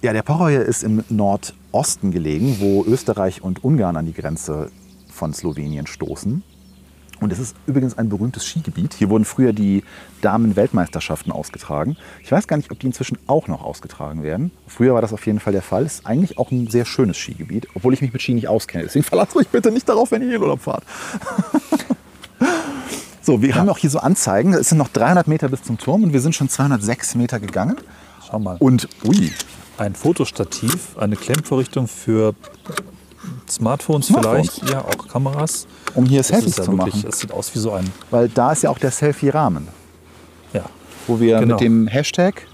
Ja, 0.00 0.12
der 0.12 0.22
Pohoj 0.22 0.54
ist 0.54 0.84
im 0.84 1.02
Nordosten 1.08 2.12
gelegen, 2.12 2.58
wo 2.60 2.84
Österreich 2.84 3.42
und 3.42 3.64
Ungarn 3.64 3.96
an 3.96 4.06
die 4.06 4.12
Grenze 4.12 4.70
von 5.08 5.34
Slowenien 5.34 5.88
stoßen. 5.88 6.44
Und 7.20 7.32
es 7.32 7.38
ist 7.38 7.54
übrigens 7.66 7.98
ein 7.98 8.08
berühmtes 8.08 8.46
Skigebiet. 8.46 8.94
Hier 8.94 9.10
wurden 9.10 9.26
früher 9.26 9.52
die 9.52 9.84
Damen-Weltmeisterschaften 10.22 11.30
ausgetragen. 11.30 11.96
Ich 12.22 12.32
weiß 12.32 12.48
gar 12.48 12.56
nicht, 12.56 12.70
ob 12.70 12.80
die 12.80 12.86
inzwischen 12.86 13.18
auch 13.26 13.46
noch 13.46 13.62
ausgetragen 13.62 14.22
werden. 14.22 14.50
Früher 14.66 14.94
war 14.94 15.02
das 15.02 15.12
auf 15.12 15.26
jeden 15.26 15.38
Fall 15.38 15.52
der 15.52 15.62
Fall. 15.62 15.84
Es 15.84 15.96
ist 15.96 16.06
eigentlich 16.06 16.38
auch 16.38 16.50
ein 16.50 16.68
sehr 16.68 16.86
schönes 16.86 17.18
Skigebiet, 17.18 17.68
obwohl 17.74 17.92
ich 17.92 18.00
mich 18.00 18.12
mit 18.12 18.22
Ski 18.22 18.32
nicht 18.32 18.48
auskenne. 18.48 18.84
Deswegen 18.84 19.04
verlasst 19.04 19.36
euch 19.36 19.48
bitte 19.48 19.70
nicht 19.70 19.88
darauf, 19.88 20.10
wenn 20.10 20.22
ihr 20.22 20.34
in 20.34 20.40
Urlaub 20.40 20.60
fahrt. 20.60 20.84
so, 23.22 23.42
wir 23.42 23.54
haben 23.54 23.68
auch 23.68 23.78
hier 23.78 23.90
so 23.90 23.98
Anzeigen. 23.98 24.54
Es 24.54 24.70
sind 24.70 24.78
noch 24.78 24.88
300 24.88 25.28
Meter 25.28 25.50
bis 25.50 25.62
zum 25.62 25.76
Turm 25.76 26.02
und 26.04 26.14
wir 26.14 26.20
sind 26.22 26.34
schon 26.34 26.48
206 26.48 27.16
Meter 27.16 27.38
gegangen. 27.38 27.76
Schau 28.26 28.38
mal. 28.38 28.56
Und, 28.60 28.88
ui, 29.04 29.30
Ein 29.76 29.94
Fotostativ, 29.94 30.96
eine 30.96 31.16
Klemmvorrichtung 31.16 31.86
für 31.86 32.34
Smartphones, 33.48 34.06
Smartphones. 34.06 34.50
vielleicht, 34.58 34.72
ja, 34.72 34.84
auch 34.84 35.08
Kameras. 35.08 35.66
um 35.94 36.06
hier 36.06 36.20
Das 36.20 36.28
Selfies 36.28 36.56
ja 36.56 36.64
zu 36.64 36.72
wirklich, 36.78 36.94
machen. 36.96 37.08
es 37.08 37.18
sieht 37.20 37.32
aus 37.32 37.54
wie 37.54 37.58
so 37.58 37.72
ein, 37.72 37.90
Weil 38.10 38.28
da 38.28 38.52
ist 38.52 38.62
ja 38.62 38.70
auch 38.70 38.78
der 38.78 38.90
Selfie-Rahmen, 38.90 39.68
ja, 40.52 40.64
wo 41.06 41.20
wir 41.20 41.40
Genau. 41.40 41.54
mit 41.54 41.60
dem 41.60 41.86
Hashtag 41.86 42.46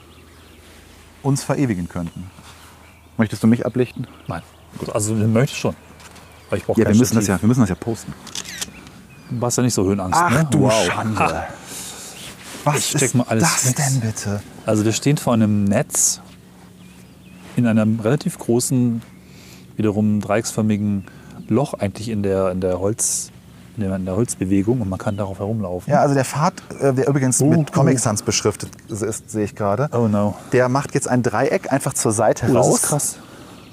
uns 1.23 1.43
verewigen 1.45 1.89
könnten. 1.89 2.31
Möchtest 3.17 3.43
du 3.43 3.47
mich 3.47 3.65
ablichten? 3.65 4.07
nein. 4.27 4.43
Gut, 4.79 4.91
also 4.91 5.15
den 5.15 5.33
möchte 5.33 5.55
ich 5.55 5.59
schon. 5.61 5.75
Aber 6.49 6.57
ich 6.59 6.65
brauche 6.65 6.79
Ja, 6.81 6.87
wir 6.89 6.95
müssen, 6.95 7.15
das 7.15 7.27
ja, 7.27 7.41
wir 7.41 7.47
müssen 7.47 7.61
das 7.61 7.71
ja 7.71 7.75
posten. 7.75 8.13
Du 9.31 9.45
hast 9.47 9.57
ja 9.57 9.63
nicht 9.63 9.73
so 9.75 9.85
Höhenangst, 9.85 10.21
ne? 10.21 10.49
Ha. 11.17 11.47
Was 12.65 12.77
Ich 12.79 12.87
steck 12.89 13.03
ist 13.03 13.15
mal 13.15 13.25
alles 13.29 13.43
das 13.45 13.67
weg. 13.69 13.77
denn 13.77 14.01
bitte? 14.01 14.43
Also 14.67 14.85
wir 14.85 14.93
stehen 14.93 15.17
vor 15.17 15.33
einem 15.33 15.65
Netz 15.65 16.21
in 17.57 17.67
einem 17.67 18.01
relativ 18.01 18.39
großen, 18.39 19.01
wiederum 19.77 20.21
dreiecksförmigen 20.21 21.05
Loch 21.49 21.75
eigentlich 21.75 22.09
in 22.09 22.23
der, 22.23 22.51
in 22.51 22.61
der 22.61 22.81
Holz, 22.81 23.31
in 23.77 24.05
der, 24.05 24.17
Holzbewegung 24.17 24.81
und 24.81 24.89
man 24.89 24.99
kann 24.99 25.17
darauf 25.17 25.39
herumlaufen. 25.39 25.93
Ja, 25.93 26.01
also 26.01 26.15
der 26.15 26.25
Pfad, 26.25 26.55
äh, 26.81 26.93
der 26.95 27.09
übrigens 27.09 27.41
Oh, 27.41 27.47
mit. 27.47 27.73
Comic 27.73 27.99
Sans 27.99 28.23
beschriftet 28.23 28.71
ist, 28.89 29.31
sehe 29.31 29.45
ich 29.45 29.55
gerade. 29.55 29.89
Oh 29.93 30.09
no. 30.09 30.35
Der 30.53 30.69
macht 30.69 30.95
jetzt 30.95 31.09
ein 31.09 31.23
Dreieck 31.23 31.73
einfach 31.73 31.93
zur 31.93 32.13
Seite 32.13 32.47
Oh, 32.51 32.55
das 32.55 32.67
raus. 32.67 32.75
ist 32.77 32.83
krass. 32.89 33.19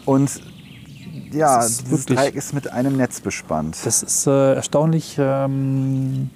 Und 0.05 0.41
ja, 1.31 1.57
Das 1.57 1.69
ist 1.69 1.87
dieses 1.87 2.05
Dreieck 2.05 2.35
ist 2.35 2.53
mit 2.53 2.71
einem 2.71 2.97
Netz 2.97 3.21
bespannt. 3.21 3.77
Das 3.83 4.03
ist 4.03 4.27
äh, 4.27 4.53
erstaunlich 4.53 5.15
ähm, 5.17 6.29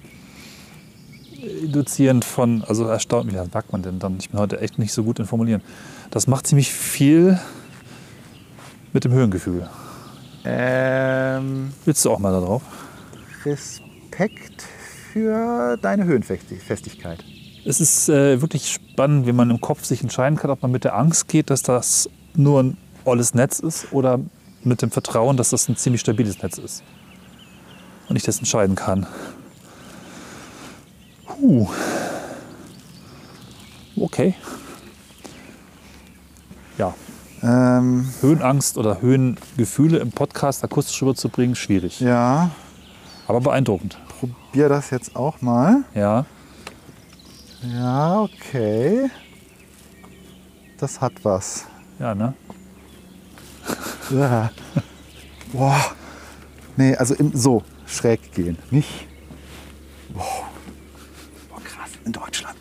induzierend 1.62 2.24
von, 2.24 2.64
also 2.66 2.84
erstaunlich, 2.86 3.34
wie 3.34 3.50
sagt 3.52 3.72
man 3.72 3.82
denn 3.82 3.98
dann? 3.98 4.16
Ich 4.18 4.30
bin 4.30 4.40
heute 4.40 4.60
echt 4.60 4.78
nicht 4.78 4.92
so 4.92 5.04
gut 5.04 5.18
in 5.18 5.26
Formulieren. 5.26 5.62
Das 6.10 6.26
macht 6.26 6.46
ziemlich 6.46 6.72
viel 6.72 7.38
mit 8.92 9.04
dem 9.04 9.12
Höhengefühl. 9.12 9.68
Ähm, 10.44 11.72
Willst 11.84 12.04
du 12.04 12.10
auch 12.10 12.18
mal 12.18 12.32
da 12.32 12.40
drauf? 12.40 12.62
Respekt 13.44 14.62
für 15.12 15.76
deine 15.76 16.04
Höhenfestigkeit. 16.04 17.24
Es 17.64 17.80
ist 17.80 18.08
äh, 18.08 18.40
wirklich 18.40 18.70
spannend, 18.72 19.26
wie 19.26 19.32
man 19.32 19.50
im 19.50 19.60
Kopf 19.60 19.84
sich 19.84 20.02
entscheiden 20.02 20.38
kann, 20.38 20.50
ob 20.50 20.62
man 20.62 20.70
mit 20.70 20.84
der 20.84 20.96
Angst 20.96 21.28
geht, 21.28 21.50
dass 21.50 21.62
das 21.62 22.08
nur 22.34 22.62
ein 22.62 22.76
olles 23.04 23.34
Netz 23.34 23.58
ist 23.58 23.92
oder 23.92 24.20
mit 24.64 24.82
dem 24.82 24.90
Vertrauen, 24.90 25.36
dass 25.36 25.50
das 25.50 25.68
ein 25.68 25.76
ziemlich 25.76 26.00
stabiles 26.00 26.42
Netz 26.42 26.58
ist. 26.58 26.82
Und 28.08 28.16
ich 28.16 28.22
das 28.22 28.38
entscheiden 28.38 28.74
kann. 28.74 29.06
Huh. 31.28 31.68
Okay. 33.96 34.34
Ja, 36.78 36.94
Ähm, 37.42 38.08
Höhenangst 38.20 38.78
oder 38.78 39.00
Höhengefühle 39.00 39.98
im 39.98 40.10
Podcast 40.10 40.64
akustisch 40.64 41.00
rüberzubringen, 41.02 41.54
schwierig. 41.54 42.00
ja, 42.00 42.50
Aber 43.28 43.40
beeindruckend. 43.40 43.96
probier 44.18 44.68
das 44.68 44.90
jetzt 44.90 45.14
auch 45.14 45.40
mal. 45.40 45.84
Ja, 45.94 46.24
Ja, 47.62 48.20
okay. 48.22 49.08
Das 50.78 51.00
hat 51.00 51.12
was. 51.24 51.66
ja, 51.98 52.14
ne? 52.14 52.34
Ja. 54.10 54.50
Boah. 55.52 55.76
Nee, 56.76 56.94
also 56.96 57.14
im, 57.14 57.32
so 57.36 57.62
schräg 57.86 58.32
gehen. 58.32 58.56
Nicht. 58.70 59.06
Wow. 60.14 60.44
Boah, 61.50 61.60
krass. 61.62 61.90
In 62.04 62.12
Deutschland. 62.12 62.56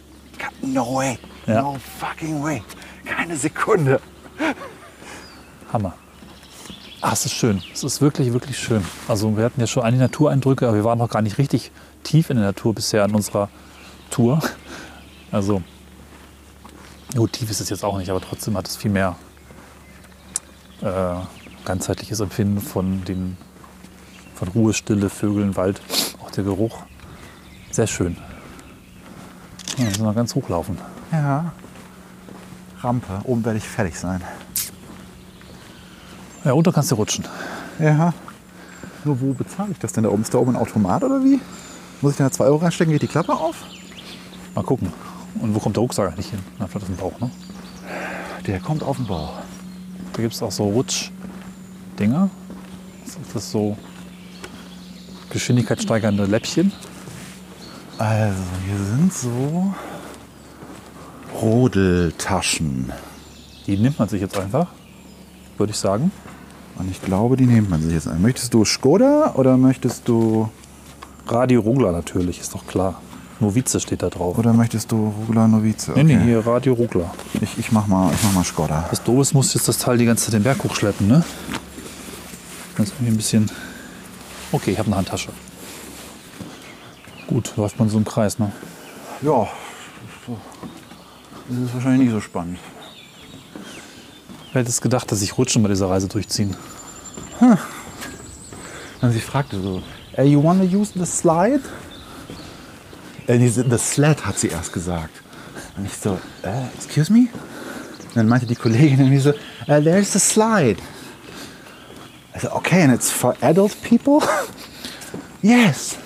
No 0.61 0.95
way. 0.95 1.17
Ja. 1.45 1.61
No 1.61 1.77
fucking 1.99 2.43
way. 2.43 2.61
Keine 3.05 3.37
Sekunde. 3.37 4.01
Hammer. 5.71 5.93
Ah, 7.01 7.13
es 7.13 7.25
ist 7.25 7.33
schön. 7.33 7.61
Es 7.73 7.83
ist 7.83 8.01
wirklich, 8.01 8.33
wirklich 8.33 8.57
schön. 8.57 8.83
Also 9.07 9.37
wir 9.37 9.45
hatten 9.45 9.59
ja 9.59 9.67
schon 9.67 9.83
einige 9.83 10.03
Natureindrücke, 10.03 10.67
aber 10.67 10.75
wir 10.77 10.83
waren 10.83 10.97
noch 10.97 11.09
gar 11.09 11.21
nicht 11.21 11.37
richtig 11.37 11.71
tief 12.03 12.29
in 12.29 12.37
der 12.37 12.45
Natur 12.45 12.73
bisher 12.73 13.05
in 13.05 13.13
unserer 13.13 13.49
Tour. 14.09 14.39
Also, 15.31 15.61
gut, 17.15 17.33
tief 17.33 17.51
ist 17.51 17.61
es 17.61 17.69
jetzt 17.69 17.83
auch 17.83 17.97
nicht, 17.97 18.09
aber 18.09 18.21
trotzdem 18.21 18.57
hat 18.57 18.67
es 18.67 18.77
viel 18.77 18.91
mehr 18.91 19.15
äh, 20.81 21.15
ganzheitliches 21.65 22.19
Empfinden 22.19 22.61
von, 22.61 23.03
den, 23.03 23.37
von 24.35 24.47
Ruhe, 24.47 24.73
Stille, 24.73 25.09
Vögeln, 25.09 25.55
Wald, 25.55 25.81
auch 26.23 26.31
der 26.31 26.45
Geruch. 26.45 26.83
Sehr 27.71 27.87
schön. 27.87 28.17
Ja, 29.77 29.85
müssen 29.85 30.05
wir 30.05 30.13
ganz 30.13 30.33
hochlaufen. 30.33 30.77
Ja. 31.11 31.51
Rampe. 32.81 33.21
Oben 33.23 33.43
werde 33.45 33.57
ich 33.57 33.67
fertig 33.67 33.97
sein. 33.97 34.21
Ja, 36.43 36.51
runter 36.51 36.71
kannst 36.71 36.91
du 36.91 36.95
rutschen. 36.95 37.25
Ja. 37.79 38.13
Nur 39.03 39.21
wo 39.21 39.33
bezahle 39.33 39.71
ich 39.71 39.79
das 39.79 39.93
denn 39.93 40.03
da 40.03 40.09
oben? 40.09 40.21
Ist 40.21 40.33
da 40.33 40.37
oben 40.37 40.55
ein 40.55 40.61
Automat 40.61 41.03
oder 41.03 41.23
wie? 41.23 41.39
Muss 42.01 42.13
ich 42.13 42.17
da 42.17 42.31
2 42.31 42.45
Euro 42.45 42.57
reinstecken? 42.57 42.93
Geht 42.93 43.01
die 43.01 43.07
Klappe 43.07 43.33
auf? 43.33 43.55
Mal 44.55 44.63
gucken. 44.63 44.91
Und 45.41 45.53
wo 45.53 45.59
kommt 45.59 45.75
der 45.75 45.81
Rucksack 45.81 46.11
eigentlich 46.11 46.29
hin? 46.29 46.39
Na, 46.59 46.67
vielleicht 46.67 46.83
auf 46.83 46.89
den 46.89 46.97
Bauch, 46.97 47.19
ne? 47.19 47.29
Der 48.45 48.59
kommt 48.59 48.83
auf 48.83 48.97
den 48.97 49.07
Bauch. 49.07 49.33
Da 50.13 50.21
gibt 50.21 50.33
es 50.33 50.41
auch 50.41 50.51
so 50.51 50.65
Rutschdinger. 50.69 52.29
Das 53.05 53.43
ist 53.43 53.51
so 53.51 53.77
geschwindigkeitssteigernde 55.29 56.25
Läppchen. 56.25 56.71
Also, 57.97 58.41
hier 58.65 58.77
sind 58.77 59.13
so 59.13 59.73
Rodeltaschen. 61.41 62.91
Die 63.67 63.77
nimmt 63.77 63.99
man 63.99 64.09
sich 64.09 64.21
jetzt 64.21 64.37
einfach, 64.37 64.67
würde 65.57 65.71
ich 65.71 65.77
sagen. 65.77 66.11
Und 66.77 66.89
ich 66.91 67.01
glaube, 67.01 67.37
die 67.37 67.45
nimmt 67.45 67.69
man 67.69 67.81
sich 67.81 67.93
jetzt 67.93 68.07
ein. 68.07 68.21
Möchtest 68.21 68.53
du 68.53 68.65
Skoda 68.65 69.33
oder 69.35 69.57
möchtest 69.57 70.07
du 70.07 70.49
Radio 71.27 71.61
Rugler 71.61 71.91
natürlich, 71.91 72.39
ist 72.39 72.53
doch 72.53 72.65
klar. 72.65 73.01
Novize 73.39 73.79
steht 73.79 74.01
da 74.01 74.09
drauf. 74.09 74.37
oder 74.37 74.53
möchtest 74.53 74.91
du 74.91 75.13
Rugler 75.27 75.47
Novize? 75.47 75.91
Nee, 75.95 76.03
nee, 76.03 76.19
hier 76.19 76.45
Radio 76.45 76.73
Rugler. 76.73 77.13
Ich, 77.39 77.57
ich 77.57 77.71
mach 77.71 77.85
mal, 77.85 78.11
ich 78.11 78.23
mach 78.23 78.33
mal 78.33 78.43
Skoda. 78.43 78.87
Das 78.89 79.03
Doofes 79.03 79.33
muss 79.33 79.53
jetzt 79.53 79.67
das 79.67 79.77
Teil 79.77 79.97
die 79.97 80.05
ganze 80.05 80.25
Zeit 80.25 80.33
den 80.33 80.43
Berg 80.43 80.63
hochschleppen, 80.63 81.07
ne? 81.07 81.23
Das 82.77 82.87
ist 82.87 82.93
irgendwie 82.95 83.11
ein 83.11 83.17
bisschen... 83.17 83.51
Okay, 84.51 84.71
ich 84.71 84.79
habe 84.79 84.87
eine 84.87 84.97
Handtasche. 84.97 85.29
Gut, 87.27 87.53
läuft 87.57 87.77
man 87.77 87.89
so 87.89 87.97
im 87.97 88.05
Kreis, 88.05 88.39
ne? 88.39 88.51
Ja, 89.21 89.47
ist 91.49 91.73
wahrscheinlich 91.73 92.01
nicht 92.07 92.11
so 92.11 92.21
spannend. 92.21 92.59
Wer 94.51 94.61
hätte 94.61 94.69
es 94.69 94.81
gedacht, 94.81 95.11
dass 95.11 95.21
ich 95.21 95.37
Rutschen 95.37 95.61
bei 95.63 95.69
dieser 95.69 95.89
Reise 95.89 96.07
durchziehen? 96.07 96.55
Und 99.01 99.11
sie 99.11 99.19
fragte 99.19 99.61
so, 99.61 99.83
"Uh, 100.17 100.21
you 100.23 100.43
wanna 100.43 100.63
use 100.63 100.91
the 100.95 101.05
slide? 101.05 101.61
Äh, 103.27 103.37
nee, 103.37 103.49
the 103.49 103.77
sled 103.77 104.25
hat 104.25 104.39
sie 104.39 104.47
erst 104.47 104.73
gesagt. 104.73 105.21
Und 105.77 105.85
ich 105.85 105.93
so, 105.93 106.17
äh, 106.43 106.67
excuse 106.75 107.11
me? 107.11 107.27
Und 108.09 108.15
dann 108.15 108.27
meinte 108.27 108.45
die 108.45 108.55
Kollegin 108.55 108.99
irgendwie 108.99 109.19
so, 109.19 109.29
uh, 109.29 109.81
there's 109.81 110.13
the 110.13 110.19
slide. 110.19 110.77
Ich 112.35 112.41
so, 112.41 112.51
okay, 112.53 112.83
and 112.83 112.93
it's 112.93 113.11
for 113.11 113.35
adult 113.41 113.75
people? 113.83 114.25
yes. 115.41 115.97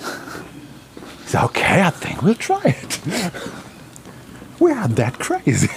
Ich 1.24 1.32
so, 1.32 1.38
okay, 1.38 1.82
I 1.86 1.90
think 1.90 2.22
we'll 2.22 2.36
try 2.36 2.70
it. 2.70 3.00
We 4.62 4.72
are 4.72 4.88
that 4.94 5.18
crazy. 5.18 5.68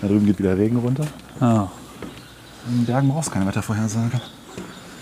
Da 0.00 0.06
drüben 0.06 0.24
geht 0.24 0.38
wieder 0.38 0.56
Regen 0.56 0.76
runter. 0.76 1.04
Ah. 1.40 1.66
In 2.68 2.76
den 2.76 2.86
Bergen 2.86 3.08
brauchst 3.08 3.30
du 3.30 3.32
keine 3.32 3.46
Wettervorhersage. 3.46 4.20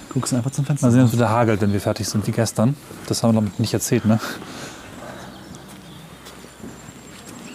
Guckst 0.09 0.33
einfach 0.33 0.51
zum 0.51 0.65
Fenster. 0.65 0.87
Mal 0.87 0.93
sehen, 0.93 1.03
ob 1.03 1.09
es 1.09 1.13
wieder 1.13 1.29
hagelt, 1.29 1.61
wenn 1.61 1.75
wir 1.75 1.83
fertig 1.83 2.09
sind 2.09 2.27
wie 2.27 2.31
gestern. 2.31 2.77
Das 3.07 3.23
haben 3.23 3.35
wir 3.35 3.43
noch 3.43 3.59
nicht 3.59 3.75
erzählt, 3.75 4.07
ne? 4.07 4.19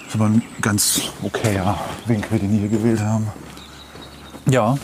Das 0.04 0.10
ist 0.10 0.16
aber 0.16 0.26
ein 0.26 0.44
ganz 0.62 1.02
okayer 1.24 1.80
Winkel, 2.06 2.38
den 2.38 2.52
die 2.52 2.60
hier 2.60 2.70
gewählt 2.70 3.02
haben. 3.02 3.26
Ja. 4.48 4.78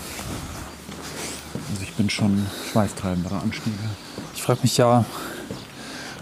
Also 1.70 1.84
ich 1.84 1.94
bin 1.94 2.10
schon 2.10 2.44
schweißtreibendere 2.72 3.40
Anstiege. 3.40 3.78
Ich 4.34 4.42
frage 4.42 4.62
mich 4.64 4.78
ja, 4.78 5.06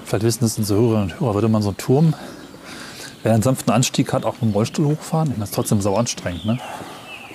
vielleicht 0.04 0.26
wissen 0.26 0.40
das 0.42 0.58
unsere 0.58 0.82
Hörerinnen 0.82 1.12
und 1.12 1.20
Hörer, 1.22 1.34
würde 1.36 1.48
man 1.48 1.62
so 1.62 1.70
einen 1.70 1.78
Turm, 1.78 2.14
Wer 3.28 3.34
einen 3.34 3.44
sanften 3.44 3.74
Anstieg 3.74 4.14
hat, 4.14 4.24
auch 4.24 4.36
mit 4.36 4.44
dem 4.44 4.52
Rollstuhl 4.54 4.86
hochfahren, 4.86 5.34
das 5.38 5.50
ist 5.50 5.56
trotzdem 5.56 5.82
sau 5.82 5.98
anstrengend. 5.98 6.46
Ne? 6.46 6.60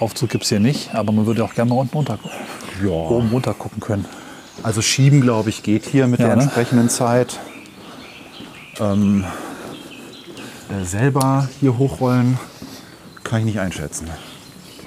Aufzug 0.01 0.31
gibt 0.31 0.45
es 0.45 0.49
hier 0.49 0.59
nicht, 0.59 0.95
aber 0.95 1.13
man 1.13 1.27
würde 1.27 1.45
auch 1.45 1.53
gerne 1.53 1.69
mal 1.69 1.81
unten 1.81 1.95
runter, 1.95 2.19
oben 2.83 3.29
runter 3.29 3.53
gucken 3.53 3.79
können. 3.81 4.07
Also 4.63 4.81
schieben, 4.81 5.21
glaube 5.21 5.51
ich, 5.51 5.63
geht 5.63 5.85
hier 5.85 6.07
mit 6.07 6.19
Ja, 6.19 6.29
der 6.29 6.37
ne? 6.37 6.43
entsprechenden 6.45 6.89
Zeit. 6.89 7.39
Ähm, 8.81 9.27
äh, 10.71 10.83
selber 10.87 11.47
hier 11.61 11.77
hochrollen 11.77 12.39
kann 13.23 13.41
ich 13.41 13.45
nicht 13.45 13.61
einschätzen. 13.61 14.09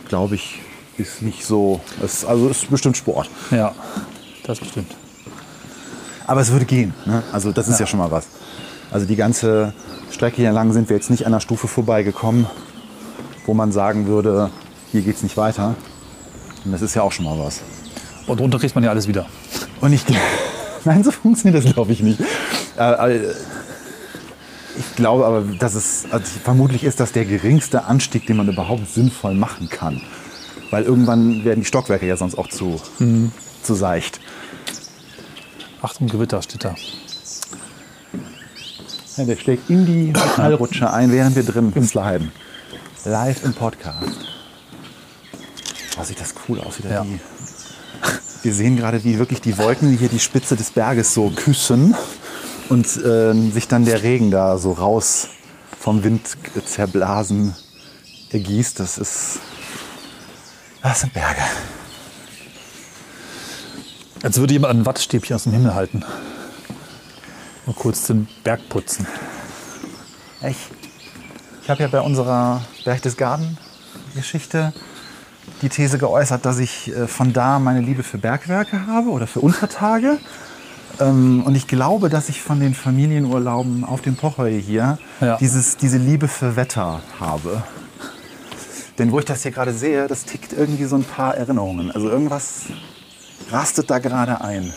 Glaube 0.09 0.33
ich, 0.33 0.59
ist 0.97 1.21
nicht 1.21 1.45
so. 1.45 1.81
Es, 2.03 2.25
also 2.25 2.49
ist 2.49 2.71
bestimmt 2.71 2.97
Sport. 2.97 3.29
Ja, 3.51 3.75
das 4.43 4.57
bestimmt. 4.57 4.91
Aber 6.25 6.41
es 6.41 6.49
würde 6.49 6.65
gehen. 6.65 6.95
Ne? 7.05 7.21
Also 7.31 7.51
das 7.51 7.67
ist 7.67 7.79
ja. 7.79 7.85
schon 7.85 7.99
mal 7.99 8.09
was. 8.09 8.25
Also 8.89 9.05
die 9.05 9.15
ganze 9.15 9.75
Strecke 10.11 10.37
hier 10.37 10.51
lang 10.51 10.71
sind 10.73 10.89
wir 10.89 10.95
jetzt 10.95 11.09
nicht 11.09 11.25
an 11.25 11.31
der 11.31 11.39
Stufe 11.39 11.67
vorbeigekommen, 11.67 12.45
wo 13.45 13.53
man 13.53 13.71
sagen 13.71 14.07
würde, 14.07 14.49
hier 14.91 15.01
geht 15.01 15.17
es 15.17 15.23
nicht 15.23 15.37
weiter. 15.37 15.75
Und 16.63 16.71
das 16.71 16.81
ist 16.81 16.95
ja 16.95 17.01
auch 17.03 17.11
schon 17.11 17.25
mal 17.25 17.37
was. 17.37 17.61
Und 18.27 18.39
runter 18.39 18.59
kriegt 18.59 18.75
man 18.75 18.83
ja 18.83 18.89
alles 18.89 19.07
wieder. 19.07 19.25
Und 19.81 19.93
ich, 19.93 20.03
nein, 20.85 21.03
so 21.03 21.11
funktioniert 21.11 21.63
das 21.63 21.73
glaube 21.73 21.91
ich 21.91 22.01
nicht. 22.01 22.19
Äh, 22.77 23.15
äh, 23.15 23.33
Ich 24.77 24.95
glaube 24.97 25.25
aber, 25.25 25.41
dass 25.59 25.73
es, 25.75 26.05
also 26.11 26.25
vermutlich 26.43 26.83
ist 26.83 26.99
das 26.99 27.11
der 27.13 27.23
geringste 27.25 27.85
Anstieg, 27.85 28.25
den 28.27 28.35
man 28.37 28.49
überhaupt 28.49 28.89
sinnvoll 28.89 29.33
machen 29.33 29.69
kann. 29.69 30.01
Weil 30.69 30.83
irgendwann 30.83 31.45
werden 31.45 31.61
die 31.61 31.65
Stockwerke 31.65 32.05
ja 32.05 32.17
sonst 32.17 32.35
auch 32.37 32.49
zu, 32.49 32.81
zu 33.63 33.73
seicht. 33.73 34.19
Achtung, 35.81 36.07
Gewitter 36.07 36.41
steht 36.41 36.65
da. 36.65 36.75
Ja, 39.17 39.23
der 39.23 39.37
schlägt 39.37 39.69
in 39.69 39.85
die 39.85 40.11
Metallrutsche 40.11 40.91
ein, 40.91 41.11
während 41.11 41.35
wir 41.35 41.43
drin 41.43 41.71
sliden. 41.87 42.31
Live 43.05 43.43
im 43.45 43.53
Podcast. 43.53 44.27
Oh, 45.99 46.03
sieht 46.03 46.19
das 46.19 46.33
cool 46.47 46.59
aus, 46.59 46.79
wieder 46.79 46.91
Ja. 46.91 47.03
die. 47.03 47.19
Wir 48.43 48.53
sehen 48.53 48.75
gerade, 48.75 49.03
wie 49.03 49.17
wirklich 49.17 49.41
die 49.41 49.57
Wolken 49.57 49.97
hier 49.97 50.09
die 50.09 50.19
Spitze 50.19 50.55
des 50.55 50.69
Berges 50.71 51.13
so 51.13 51.31
küssen 51.35 51.95
und 52.69 52.85
äh, 52.97 53.33
sich 53.51 53.67
dann 53.67 53.85
der 53.85 54.03
Regen 54.03 54.29
da 54.31 54.57
so 54.57 54.73
raus 54.73 55.29
vom 55.79 56.03
Wind 56.03 56.37
zerblasen 56.65 57.55
ergießt. 58.31 58.79
Das 58.79 58.97
ist. 58.97 59.39
Das 60.83 60.99
sind 61.01 61.13
Berge. 61.13 61.41
Als 64.21 64.37
würde 64.37 64.53
jemand 64.53 64.75
ein 64.79 64.85
Wattstäbchen 64.85 65.35
aus 65.35 65.43
dem 65.43 65.53
Himmel 65.53 65.73
halten. 65.73 66.03
Mal 67.65 67.73
kurz 67.73 68.07
den 68.07 68.27
Berg 68.43 68.67
putzen. 68.69 69.07
Ich, 70.47 70.57
ich 71.63 71.69
habe 71.69 71.81
ja 71.81 71.87
bei 71.87 72.01
unserer 72.01 72.61
Berchtesgaden-Geschichte 72.83 74.73
die 75.61 75.69
These 75.69 75.97
geäußert, 75.97 76.45
dass 76.45 76.59
ich 76.59 76.89
äh, 76.95 77.07
von 77.07 77.33
da 77.33 77.59
meine 77.59 77.81
Liebe 77.81 78.03
für 78.03 78.17
Bergwerke 78.17 78.85
habe 78.87 79.09
oder 79.09 79.25
für 79.27 79.39
Untertage. 79.39 80.17
Ähm, 80.99 81.43
und 81.45 81.55
ich 81.55 81.67
glaube, 81.67 82.09
dass 82.09 82.29
ich 82.29 82.41
von 82.41 82.59
den 82.59 82.73
Familienurlauben 82.75 83.83
auf 83.83 84.01
dem 84.01 84.15
Pochheu 84.15 84.59
hier 84.59 84.97
Ja. 85.21 85.37
dieses, 85.37 85.77
diese 85.77 85.97
Liebe 85.97 86.27
für 86.27 86.55
Wetter 86.55 87.01
habe. 87.19 87.63
Denn 88.97 89.11
wo 89.11 89.19
ich 89.19 89.25
das 89.25 89.41
hier 89.43 89.51
gerade 89.51 89.73
sehe, 89.73 90.07
das 90.07 90.23
tickt 90.23 90.53
irgendwie 90.53 90.85
so 90.85 90.95
ein 90.95 91.03
paar 91.03 91.35
Erinnerungen. 91.35 91.91
Also 91.91 92.09
irgendwas 92.09 92.61
rastet 93.51 93.89
da 93.89 93.99
gerade 93.99 94.41
ein. 94.41 94.73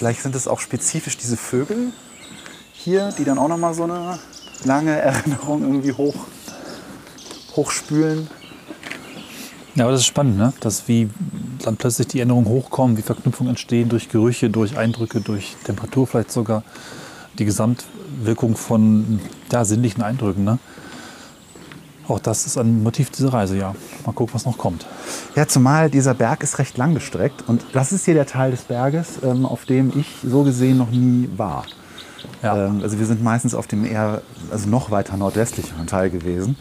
Vielleicht 0.00 0.22
sind 0.22 0.34
es 0.34 0.48
auch 0.48 0.60
spezifisch 0.60 1.18
diese 1.18 1.36
Vögel 1.36 1.92
hier, 2.72 3.12
die 3.18 3.24
dann 3.24 3.36
auch 3.36 3.48
noch 3.48 3.58
mal 3.58 3.74
so 3.74 3.82
eine 3.82 4.18
lange 4.64 4.92
Erinnerung 4.98 5.60
irgendwie 5.60 5.92
hoch, 5.92 6.14
hochspülen. 7.54 8.26
Ja, 9.74 9.84
aber 9.84 9.92
das 9.92 10.00
ist 10.00 10.06
spannend, 10.06 10.38
ne? 10.38 10.54
dass 10.60 10.88
wie 10.88 11.10
dann 11.62 11.76
plötzlich 11.76 12.06
die 12.06 12.20
Erinnerungen 12.20 12.48
hochkommen, 12.48 12.96
wie 12.96 13.02
Verknüpfungen 13.02 13.50
entstehen 13.50 13.90
durch 13.90 14.08
Gerüche, 14.08 14.48
durch 14.48 14.78
Eindrücke, 14.78 15.20
durch 15.20 15.54
Temperatur 15.64 16.06
vielleicht 16.06 16.32
sogar. 16.32 16.62
Die 17.38 17.44
Gesamtwirkung 17.44 18.56
von 18.56 19.20
ja, 19.52 19.66
sinnlichen 19.66 20.02
Eindrücken. 20.02 20.44
Ne? 20.44 20.58
Auch 22.10 22.18
das 22.18 22.44
ist 22.44 22.58
ein 22.58 22.82
Motiv 22.82 23.10
dieser 23.10 23.32
Reise, 23.32 23.56
ja. 23.56 23.74
Mal 24.04 24.12
gucken, 24.12 24.34
was 24.34 24.44
noch 24.44 24.58
kommt. 24.58 24.86
Ja, 25.36 25.46
zumal 25.46 25.90
dieser 25.90 26.14
Berg 26.14 26.42
ist 26.42 26.58
recht 26.58 26.76
lang 26.76 26.94
gestreckt 26.94 27.44
und 27.48 27.64
das 27.72 27.92
ist 27.92 28.04
hier 28.04 28.14
der 28.14 28.26
Teil 28.26 28.50
des 28.50 28.62
Berges, 28.62 29.20
ähm, 29.22 29.46
auf 29.46 29.64
dem 29.64 29.96
ich 29.96 30.06
so 30.22 30.42
gesehen 30.42 30.78
noch 30.78 30.90
nie 30.90 31.28
war. 31.36 31.64
Ja. 32.42 32.66
Ähm, 32.66 32.80
also 32.82 32.98
wir 32.98 33.06
sind 33.06 33.22
meistens 33.22 33.54
auf 33.54 33.66
dem 33.66 33.84
eher, 33.84 34.22
also 34.50 34.68
noch 34.68 34.90
weiter 34.90 35.16
nordwestlicheren 35.16 35.86
Teil 35.86 36.10
gewesen, 36.10 36.56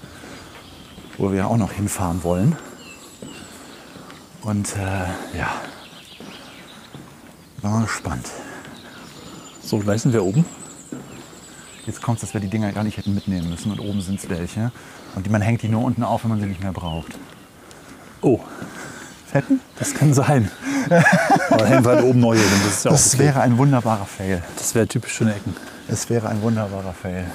wo 1.18 1.32
wir 1.32 1.48
auch 1.48 1.58
noch 1.58 1.72
hinfahren 1.72 2.24
wollen. 2.24 2.56
Und 4.44 4.76
äh, 4.76 5.38
ja, 5.38 5.50
mal 7.64 7.84
gespannt. 7.84 8.28
So, 9.64 9.80
gleich 9.80 10.02
sind 10.02 10.14
wir 10.14 10.24
oben. 10.24 10.46
Jetzt 11.90 12.04
kommt 12.04 12.18
es, 12.18 12.22
dass 12.22 12.36
wir 12.36 12.40
die 12.40 12.50
Dinger 12.50 12.72
gar 12.72 12.84
nicht 12.84 12.98
hätten 12.98 13.16
mitnehmen 13.16 13.50
müssen 13.50 13.72
und 13.72 13.80
oben 13.80 14.00
sind 14.02 14.20
es 14.20 14.30
welche. 14.30 14.72
Und 15.16 15.26
die, 15.26 15.32
man 15.32 15.42
hängt 15.42 15.64
die 15.64 15.70
nur 15.70 15.84
unten 15.84 16.04
auf, 16.04 16.24
wenn 16.24 16.30
man 16.30 16.40
sie 16.40 16.46
nicht 16.46 16.62
mehr 16.62 16.72
braucht. 16.72 17.18
Oh, 18.22 18.40
Fetten? 19.26 19.60
das 19.80 19.96
kann 19.96 20.14
sein. 20.14 20.52
Aber 21.50 21.66
hängen 21.66 21.84
wir 21.84 21.94
halt 21.94 22.04
oben 22.04 22.20
neue. 22.20 22.38
denn 22.38 22.62
Das, 22.64 22.84
ja 22.84 22.92
auch 22.92 22.94
Das 22.94 23.16
okay. 23.16 23.24
wäre 23.24 23.42
ein 23.42 23.58
wunderbarer 23.58 24.06
Fail. 24.06 24.44
das 24.56 24.76
wäre 24.76 24.86
typisch 24.86 25.14
schöne 25.14 25.34
Ecken. 25.34 25.56
Es 25.88 26.12
wäre 26.12 26.30
ein 26.30 26.44
wunderbarer 26.44 26.94
Fail. 26.94 27.26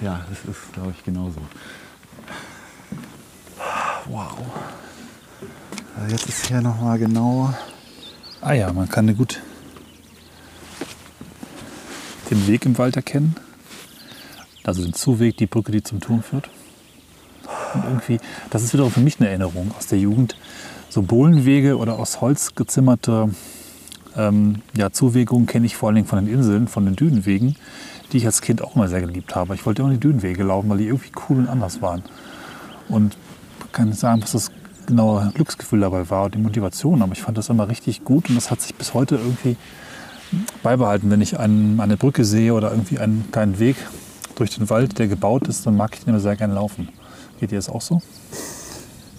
Ja, 0.00 0.22
das 0.28 0.38
ist, 0.52 0.72
glaube 0.72 0.92
ich, 0.98 1.04
genauso. 1.04 1.40
Wow. 4.06 4.36
Also 5.96 6.10
jetzt 6.10 6.28
ist 6.28 6.46
hier 6.46 6.60
noch 6.60 6.80
mal 6.80 6.98
genau. 6.98 7.54
Ah 8.40 8.52
ja, 8.52 8.72
man 8.72 8.88
kann 8.88 9.16
gut 9.16 9.40
den 12.30 12.46
Weg 12.46 12.66
im 12.66 12.78
Wald 12.78 12.96
erkennen. 12.96 13.36
Also 14.64 14.82
den 14.82 14.92
Zuweg, 14.92 15.36
die 15.36 15.46
Brücke, 15.46 15.72
die 15.72 15.82
zum 15.82 16.00
Turm 16.00 16.22
führt. 16.22 16.50
Und 17.74 17.84
irgendwie, 17.84 18.18
das 18.50 18.62
ist 18.62 18.72
wiederum 18.72 18.90
für 18.90 19.00
mich 19.00 19.18
eine 19.20 19.28
Erinnerung 19.28 19.72
aus 19.76 19.86
der 19.86 19.98
Jugend. 19.98 20.36
So 20.88 21.02
Bohlenwege 21.02 21.76
oder 21.76 21.98
aus 21.98 22.20
Holz 22.20 22.54
gezimmerte 22.54 23.30
ähm, 24.16 24.62
ja, 24.76 24.90
Zuwegungen 24.90 25.46
kenne 25.46 25.66
ich 25.66 25.76
vor 25.76 25.88
allen 25.88 25.96
Dingen 25.96 26.08
von 26.08 26.24
den 26.24 26.32
Inseln, 26.32 26.68
von 26.68 26.84
den 26.84 26.96
Dünenwegen, 26.96 27.56
die 28.12 28.18
ich 28.18 28.26
als 28.26 28.40
Kind 28.40 28.62
auch 28.62 28.74
immer 28.74 28.88
sehr 28.88 29.00
geliebt 29.00 29.34
habe. 29.34 29.54
Ich 29.54 29.64
wollte 29.64 29.82
immer 29.82 29.92
die 29.92 30.00
Dünenwege 30.00 30.42
laufen, 30.42 30.68
weil 30.68 30.78
die 30.78 30.86
irgendwie 30.86 31.12
cool 31.28 31.38
und 31.38 31.48
anders 31.48 31.80
waren. 31.80 32.02
Und 32.88 33.16
kann 33.72 33.88
nicht 33.88 34.00
sagen, 34.00 34.22
was 34.22 34.32
das 34.32 34.50
genaue 34.86 35.30
Glücksgefühl 35.34 35.80
dabei 35.80 36.08
war 36.08 36.24
und 36.24 36.34
die 36.34 36.38
Motivation, 36.38 37.02
aber 37.02 37.12
ich 37.12 37.22
fand 37.22 37.36
das 37.36 37.50
immer 37.50 37.68
richtig 37.68 38.04
gut 38.04 38.30
und 38.30 38.36
das 38.36 38.50
hat 38.50 38.60
sich 38.62 38.74
bis 38.74 38.94
heute 38.94 39.16
irgendwie 39.16 39.56
beibehalten. 40.62 41.10
Wenn 41.10 41.20
ich 41.20 41.38
einen, 41.38 41.80
eine 41.80 41.96
Brücke 41.96 42.24
sehe 42.24 42.54
oder 42.54 42.70
irgendwie 42.70 42.98
einen 42.98 43.24
kleinen 43.32 43.58
Weg 43.58 43.76
durch 44.36 44.56
den 44.56 44.68
Wald, 44.70 44.98
der 44.98 45.08
gebaut 45.08 45.48
ist, 45.48 45.66
dann 45.66 45.76
mag 45.76 45.94
ich 45.94 46.00
den 46.00 46.10
immer 46.10 46.20
sehr 46.20 46.36
gerne 46.36 46.54
laufen. 46.54 46.88
Geht 47.40 47.50
dir 47.50 47.56
das 47.56 47.68
auch 47.68 47.80
so? 47.80 48.00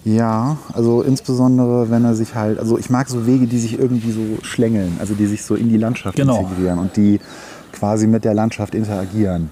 Ja, 0.05 0.57
also 0.73 1.01
insbesondere, 1.01 1.89
wenn 1.91 2.05
er 2.05 2.15
sich 2.15 2.35
halt. 2.35 2.57
Also 2.57 2.77
ich 2.77 2.89
mag 2.89 3.09
so 3.09 3.25
Wege, 3.27 3.47
die 3.47 3.59
sich 3.59 3.77
irgendwie 3.77 4.11
so 4.11 4.21
schlängeln, 4.43 4.95
also 4.99 5.13
die 5.13 5.25
sich 5.25 5.43
so 5.43 5.55
in 5.55 5.69
die 5.69 5.77
Landschaft 5.77 6.15
Genau. 6.15 6.39
integrieren 6.41 6.79
und 6.79 6.95
die 6.95 7.19
quasi 7.73 8.07
mit 8.07 8.23
der 8.23 8.33
Landschaft 8.33 8.75
interagieren. 8.75 9.51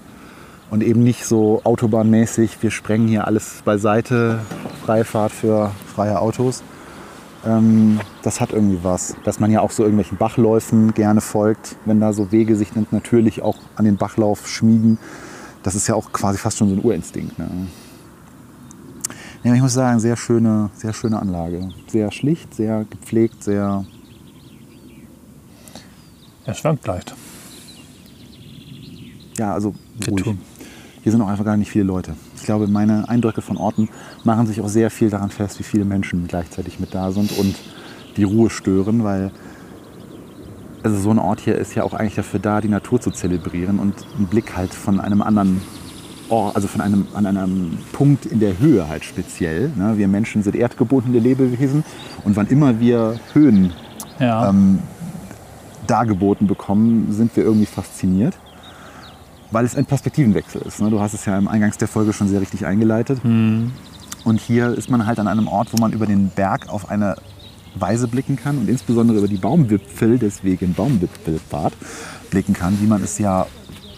Und 0.70 0.82
eben 0.82 1.02
nicht 1.02 1.24
so 1.24 1.60
autobahnmäßig, 1.64 2.62
wir 2.62 2.70
sprengen 2.70 3.08
hier 3.08 3.26
alles 3.26 3.62
beiseite, 3.64 4.40
Freifahrt 4.84 5.32
für 5.32 5.70
freie 5.94 6.20
Autos. 6.20 6.62
Ähm, 7.46 8.00
das 8.28 8.42
hat 8.42 8.52
irgendwie 8.52 8.80
was. 8.82 9.16
Dass 9.24 9.40
man 9.40 9.50
ja 9.50 9.62
auch 9.62 9.70
so 9.70 9.84
irgendwelchen 9.84 10.18
Bachläufen 10.18 10.92
gerne 10.92 11.22
folgt, 11.22 11.76
wenn 11.86 11.98
da 11.98 12.12
so 12.12 12.30
Wege 12.30 12.56
sich 12.56 12.68
natürlich 12.90 13.40
auch 13.40 13.56
an 13.74 13.86
den 13.86 13.96
Bachlauf 13.96 14.46
schmiegen. 14.46 14.98
Das 15.62 15.74
ist 15.74 15.88
ja 15.88 15.94
auch 15.94 16.12
quasi 16.12 16.36
fast 16.36 16.58
schon 16.58 16.68
so 16.68 16.74
ein 16.74 16.84
Urinstinkt. 16.84 17.38
Ne? 17.38 17.48
Ja, 19.44 19.54
ich 19.54 19.62
muss 19.62 19.72
sagen, 19.72 19.98
sehr 19.98 20.18
schöne, 20.18 20.68
sehr 20.74 20.92
schöne 20.92 21.18
Anlage. 21.18 21.70
Sehr 21.86 22.12
schlicht, 22.12 22.54
sehr 22.54 22.84
gepflegt, 22.90 23.42
sehr. 23.42 23.86
Er 26.44 26.54
schwankt 26.54 26.86
leicht. 26.86 27.14
Ja, 29.38 29.54
also 29.54 29.74
ruhig. 30.06 30.36
Hier 31.02 31.12
sind 31.12 31.22
auch 31.22 31.28
einfach 31.28 31.46
gar 31.46 31.56
nicht 31.56 31.70
viele 31.70 31.84
Leute. 31.84 32.14
Ich 32.36 32.42
glaube, 32.42 32.66
meine 32.66 33.08
Eindrücke 33.08 33.40
von 33.40 33.56
Orten 33.56 33.88
machen 34.22 34.46
sich 34.46 34.60
auch 34.60 34.68
sehr 34.68 34.90
viel 34.90 35.08
daran 35.08 35.30
fest, 35.30 35.58
wie 35.58 35.62
viele 35.62 35.86
Menschen 35.86 36.26
gleichzeitig 36.26 36.78
mit 36.78 36.94
da 36.94 37.10
sind 37.10 37.32
und 37.38 37.54
die 38.16 38.24
Ruhe 38.24 38.50
stören, 38.50 39.04
weil 39.04 39.30
also 40.82 40.96
so 40.98 41.10
ein 41.10 41.18
Ort 41.18 41.40
hier 41.40 41.56
ist 41.56 41.74
ja 41.74 41.82
auch 41.82 41.92
eigentlich 41.92 42.14
dafür 42.14 42.40
da, 42.40 42.60
die 42.60 42.68
Natur 42.68 43.00
zu 43.00 43.10
zelebrieren 43.10 43.78
und 43.78 43.94
einen 44.16 44.26
Blick 44.26 44.56
halt 44.56 44.72
von 44.72 45.00
einem 45.00 45.22
anderen 45.22 45.60
Ort, 46.28 46.54
also 46.56 46.68
von 46.68 46.80
einem, 46.80 47.06
an 47.14 47.26
einem 47.26 47.78
Punkt 47.92 48.26
in 48.26 48.38
der 48.38 48.58
Höhe 48.58 48.88
halt 48.88 49.04
speziell. 49.04 49.70
Ne? 49.76 49.94
Wir 49.96 50.08
Menschen 50.08 50.42
sind 50.42 50.54
erdgebundene 50.54 51.18
Lebewesen 51.18 51.84
und 52.24 52.36
wann 52.36 52.46
immer 52.46 52.78
wir 52.80 53.18
Höhen 53.32 53.72
Ja. 54.18 54.48
ähm, 54.50 54.78
dargeboten 55.86 56.46
bekommen, 56.46 57.08
sind 57.12 57.34
wir 57.36 57.44
irgendwie 57.44 57.66
fasziniert. 57.66 58.34
weil 59.50 59.64
es 59.64 59.74
ein 59.74 59.86
Perspektivenwechsel 59.86 60.60
ist. 60.60 60.78
Ne? 60.82 60.90
Du 60.90 61.00
hast 61.00 61.14
es 61.14 61.24
ja 61.24 61.38
im 61.38 61.48
Eingangs 61.48 61.78
der 61.78 61.88
Folge 61.88 62.12
schon 62.12 62.28
sehr 62.28 62.42
richtig 62.42 62.66
eingeleitet. 62.66 63.20
Und 63.24 64.40
hier 64.40 64.68
ist 64.76 64.90
man 64.90 65.06
halt 65.06 65.18
an 65.18 65.26
einem 65.26 65.48
Ort, 65.48 65.72
wo 65.72 65.78
man 65.78 65.92
über 65.94 66.04
den 66.04 66.28
Berg 66.28 66.68
auf 66.68 66.90
eine 66.90 67.16
Weise 67.74 68.08
blicken 68.08 68.36
kann 68.36 68.58
und 68.58 68.68
insbesondere 68.68 69.18
über 69.18 69.28
die 69.28 69.36
Baumwipfel, 69.36 70.18
deswegen 70.18 70.74
Baumwipfelpfad, 70.74 71.72
blicken 72.30 72.52
kann, 72.52 72.78
wie 72.80 72.86
man 72.86 73.02
es 73.02 73.18
ja 73.18 73.46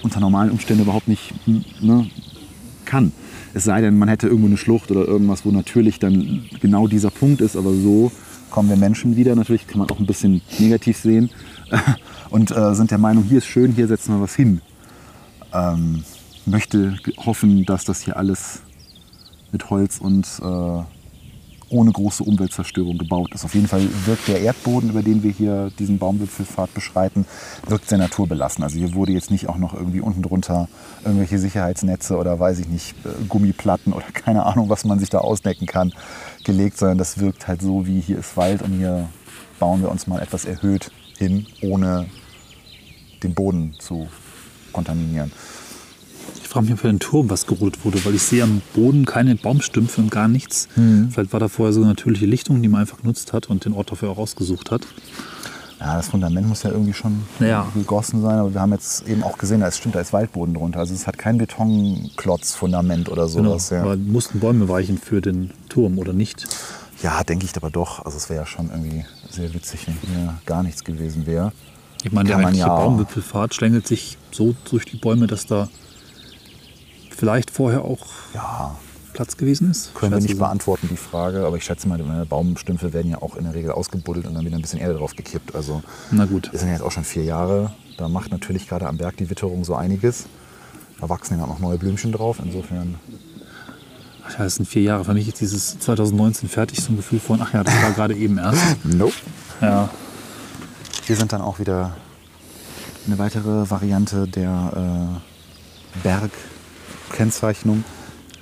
unter 0.03 0.21
normalen 0.21 0.51
Umständen 0.51 0.85
überhaupt 0.85 1.09
nicht 1.09 1.35
ne, 1.47 2.09
kann. 2.85 3.13
Es 3.53 3.65
sei 3.65 3.81
denn, 3.81 3.99
man 3.99 4.09
hätte 4.09 4.29
irgendwo 4.29 4.47
eine 4.47 4.57
Schlucht 4.57 4.91
oder 4.91 5.07
irgendwas, 5.07 5.45
wo 5.45 5.51
natürlich 5.51 5.99
dann 5.99 6.45
genau 6.61 6.87
dieser 6.87 7.11
Punkt 7.11 7.41
ist, 7.41 7.57
aber 7.57 7.73
so 7.73 8.13
kommen 8.51 8.69
wir 8.69 8.77
Menschen 8.77 9.17
wieder. 9.17 9.35
Natürlich 9.35 9.67
kann 9.67 9.79
man 9.79 9.91
auch 9.91 9.99
ein 9.99 10.07
bisschen 10.07 10.43
negativ 10.59 10.99
sehen 10.99 11.31
und 12.31 12.51
äh, 12.51 12.75
sind 12.75 12.91
der 12.91 12.99
Meinung, 12.99 13.25
hier 13.25 13.39
ist 13.39 13.47
schön, 13.47 13.73
hier 13.73 13.89
setzen 13.89 14.15
wir 14.15 14.21
was 14.21 14.35
hin. 14.35 14.61
Ähm, 15.53 16.05
möchte 16.47 16.97
hoffen, 17.25 17.65
dass 17.65 17.85
das 17.85 18.01
hier 18.03 18.17
alles 18.17 18.63
mit 19.53 19.69
Holz 19.71 19.99
und 19.99 20.27
äh, 20.43 20.83
ohne 21.71 21.93
große 21.93 22.23
Umweltzerstörung 22.23 22.99
gebaut 22.99 23.33
ist. 23.35 23.45
Auf 23.45 23.55
jeden 23.55 23.69
Fall 23.69 23.87
wirkt 24.05 24.29
der 24.29 24.41
Erdboden, 24.41 24.91
über 24.91 25.03
den 25.03 25.23
wir 25.23 25.31
hier 25.31 25.71
diesen 25.79 25.99
Baumwipfelpfad 25.99 26.75
beschreiten, 26.75 27.25
wirkt 27.67 27.89
sehr 27.89 27.99
naturbelassen. 27.99 28.63
Also 28.65 28.79
hier 28.79 28.95
wurde 28.95 29.13
jetzt 29.13 29.31
nicht 29.31 29.49
auch 29.49 29.57
noch 29.57 29.75
irgendwie 29.75 30.01
unten 30.01 30.23
drunter 30.23 30.69
irgendwelche 31.05 31.39
Sicherheitsnetze 31.39 32.17
oder 32.17 32.39
weiß 32.39 32.59
ich 32.59 32.69
nicht, 32.69 32.95
äh, 33.05 33.09
Gummiplatten 33.29 33.93
oder 33.93 34.07
keine 34.13 34.45
Ahnung, 34.45 34.69
was 34.69 34.85
man 34.85 34.99
sich 34.99 35.11
da 35.11 35.19
ausdecken 35.19 35.67
kann, 35.67 35.93
gelegt, 36.45 36.79
sondern 36.79 36.99
das 36.99 37.19
wirkt 37.19 37.49
halt 37.49 37.63
so, 37.63 37.87
wie 37.87 38.01
hier 38.01 38.19
ist 38.19 38.37
Wald 38.37 38.63
und 38.63 38.73
hier 38.73 39.09
bauen 39.59 39.81
wir 39.83 39.91
uns 39.91 40.07
mal 40.07 40.21
etwas 40.21 40.45
erhöht 40.45 40.91
hin, 41.19 41.47
ohne 41.63 42.07
den 43.23 43.35
Boden 43.35 43.75
zu 43.79 44.09
kontaminieren. 44.73 45.33
Ich 46.51 46.53
frage 46.53 46.65
mich, 46.67 46.73
ob 46.75 46.81
für 46.81 46.89
den 46.89 46.99
Turm 46.99 47.31
was 47.31 47.47
gerodet 47.47 47.85
wurde, 47.85 48.05
weil 48.05 48.17
ich 48.17 48.23
sehe 48.23 48.43
am 48.43 48.61
Boden 48.75 49.05
keine 49.05 49.37
Baumstümpfe 49.37 50.01
und 50.01 50.11
gar 50.11 50.27
nichts. 50.27 50.67
Vielleicht 50.75 51.33
war 51.33 51.39
da 51.39 51.47
vorher 51.47 51.73
so 51.73 51.79
eine 51.79 51.91
natürliche 51.91 52.27
Lichtung, 52.27 52.61
die 52.61 52.67
man 52.67 52.81
einfach 52.81 52.97
genutzt 53.03 53.33
hat 53.33 53.49
und 53.49 53.65
den 53.65 53.73
Ort 53.73 53.93
dafür 53.93 54.11
auch 54.11 54.19
ausgesucht 54.19 54.73
hat. 54.73 54.81
Ja, 55.79 55.95
das 55.97 56.09
Fundament 56.09 56.49
muss 56.49 56.65
ja 56.65 56.71
irgendwie 56.73 56.93
schon 56.93 57.21
Ja. 57.39 57.69
gegossen 57.73 58.21
sein, 58.21 58.41
aber 58.41 58.53
wir 58.53 58.61
haben 58.61 58.73
jetzt 58.73 59.07
eben 59.07 59.23
auch 59.23 59.39
gesehen, 59.39 59.61
da 59.61 59.69
ist, 59.69 59.79
stimmt, 59.79 59.95
da 59.95 60.01
ist 60.01 60.13
Waldboden 60.13 60.53
drunter. 60.55 60.81
Also 60.81 60.93
es 60.93 61.07
hat 61.07 61.19
kein 61.19 61.39
Betonklotzfundament 61.39 63.09
oder 63.09 63.29
sowas. 63.29 63.69
Genau. 63.69 63.81
Ja. 63.85 63.87
Aber 63.93 63.97
mussten 63.97 64.41
Bäume 64.41 64.69
weichen 64.69 64.99
für 64.99 65.21
den 65.21 65.53
Turm 65.69 65.99
oder 66.01 66.13
nicht? 66.13 66.49
ja, 67.05 67.23
denke 67.23 67.47
ich 67.47 67.57
aber 67.57 67.71
doch. 67.71 68.05
Also 68.05 68.17
es 68.17 68.29
wäre 68.29 68.41
ja 68.41 68.47
schon 68.47 68.71
irgendwie 68.71 69.05
sehr 69.31 69.55
witzig, 69.55 69.87
wenn 69.87 69.95
hier 70.13 70.35
gar 70.47 70.65
nichts 70.65 70.83
gewesen 70.83 71.27
wäre. 71.27 71.53
Ich 72.03 72.11
meine, 72.11 72.27
der 72.27 72.35
Kann 72.39 72.43
man 72.43 72.49
eigentliche 72.55 72.67
ja- 72.67 72.75
Baumwipfelpfad 72.77 73.55
schlängelt 73.55 73.87
sich 73.87 74.19
so 74.33 74.57
durch 74.69 74.85
die 74.85 74.97
Bäume, 74.97 75.29
dass 75.29 75.47
da 75.47 75.69
vielleicht 77.21 77.51
vorher 77.51 77.85
auch 77.85 78.07
Ja, 78.35 78.75
Platz 79.13 79.37
gewesen 79.37 79.71
ist. 79.71 79.95
können 79.95 80.13
wir 80.13 80.21
nicht 80.21 80.39
beantworten, 80.39 80.89
die 80.91 80.97
Frage. 80.97 81.45
Aber 81.47 81.57
ich 81.57 81.65
schätze 81.65 81.87
mal, 81.89 81.99
Baumstümpfe 82.27 82.93
werden 82.93 83.11
ja 83.11 83.21
auch 83.23 83.37
in 83.37 83.45
der 83.45 83.55
Regel 83.55 83.73
ausgebuddelt 83.73 84.27
und 84.27 84.35
dann 84.35 84.45
wieder 84.45 84.57
ein 84.57 84.63
bisschen 84.63 84.81
Erde 84.81 84.95
drauf 84.95 85.15
gekippt. 85.15 85.55
Also 85.55 85.83
Na 86.11 86.25
gut. 86.25 86.51
wir 86.51 86.59
sind 86.59 86.69
ja 86.69 86.75
jetzt 86.75 86.83
auch 86.83 86.93
schon 86.93 87.05
vier 87.05 87.25
Jahre. 87.25 87.73
Da 87.99 88.09
macht 88.09 88.31
natürlich 88.31 88.67
gerade 88.69 88.87
am 88.89 88.97
Berg 88.97 89.17
die 89.19 89.29
Witterung 89.31 89.65
so 89.65 89.75
einiges. 89.75 90.25
Da 91.01 91.09
wachsen 91.09 91.39
ja 91.39 91.45
auch 91.45 91.49
noch 91.49 91.59
neue 91.61 91.79
Blümchen 91.79 92.13
drauf. 92.13 92.39
Insofern 92.43 92.97
Ach 94.27 94.39
ja, 94.39 94.45
das 94.45 94.55
sind 94.57 94.67
vier 94.67 94.83
Jahre. 94.83 95.05
Für 95.05 95.13
mich 95.15 95.27
ist 95.29 95.41
dieses 95.41 95.79
2019 95.81 96.49
fertig, 96.49 96.81
so 96.81 96.93
ein 96.93 96.97
Gefühl 96.97 97.19
von, 97.21 97.43
ach 97.43 97.53
ja, 97.53 97.65
das 97.65 97.75
war 97.83 97.91
gerade 97.93 98.15
eben 98.15 98.39
erst. 98.39 98.63
Nope. 98.85 99.13
Ja, 99.61 99.91
Hier 101.07 101.17
sind 101.17 101.33
dann 101.33 101.41
auch 101.43 101.59
wieder 101.59 101.97
eine 103.07 103.19
weitere 103.19 103.69
Variante 103.69 104.29
der 104.29 105.19
äh, 106.05 106.05
Bergkennzeichnung. 107.11 107.85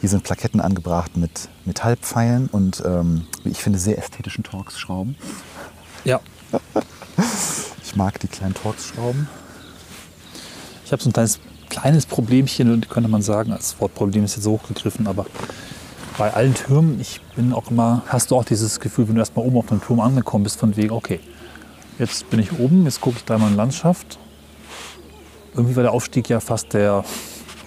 Hier 0.01 0.09
sind 0.09 0.23
Plaketten 0.23 0.61
angebracht 0.61 1.17
mit 1.17 1.49
Metallpfeilen 1.65 2.49
und, 2.49 2.83
ähm, 2.85 3.27
wie 3.43 3.51
ich 3.51 3.59
finde, 3.59 3.79
sehr 3.79 3.99
ästhetischen 3.99 4.45
Torx-Schrauben. 4.45 5.17
ja. 6.05 6.21
Ich 7.83 7.97
mag 7.97 8.21
die 8.21 8.29
kleinen 8.29 8.53
Torx-Schrauben. 8.53 9.27
Ich 10.85 10.93
habe 10.93 11.03
so 11.03 11.09
ein 11.09 11.13
kleines, 11.15 11.41
kleines 11.71 12.05
Problemchen, 12.05 12.87
könnte 12.89 13.09
man 13.09 13.23
sagen, 13.23 13.51
als 13.51 13.81
Wortproblem 13.81 14.25
ist 14.25 14.37
jetzt 14.37 14.45
so 14.45 14.53
hochgegriffen, 14.53 15.07
aber 15.07 15.25
bei 16.19 16.33
allen 16.35 16.53
Türmen, 16.53 17.01
ich 17.01 17.23
bin 17.35 17.55
auch 17.55 17.71
immer, 17.71 18.03
hast 18.07 18.31
du 18.31 18.37
auch 18.37 18.45
dieses 18.45 18.79
Gefühl, 18.79 19.09
wenn 19.09 19.15
du 19.15 19.21
erstmal 19.23 19.47
oben 19.47 19.57
auf 19.57 19.67
dem 19.67 19.81
Turm 19.81 20.01
angekommen 20.01 20.45
bist, 20.45 20.61
von 20.61 20.77
wegen, 20.77 20.93
okay, 20.93 21.19
jetzt 21.99 22.29
bin 22.29 22.41
ich 22.41 22.53
oben, 22.59 22.85
jetzt 22.85 23.01
gucke 23.01 23.17
ich 23.17 23.25
dreimal 23.25 23.51
in 23.51 23.57
Landschaft. 23.57 24.19
Irgendwie 25.55 25.75
war 25.75 25.83
der 25.83 25.93
Aufstieg 25.93 26.29
ja 26.29 26.41
fast 26.41 26.75
der, 26.75 27.05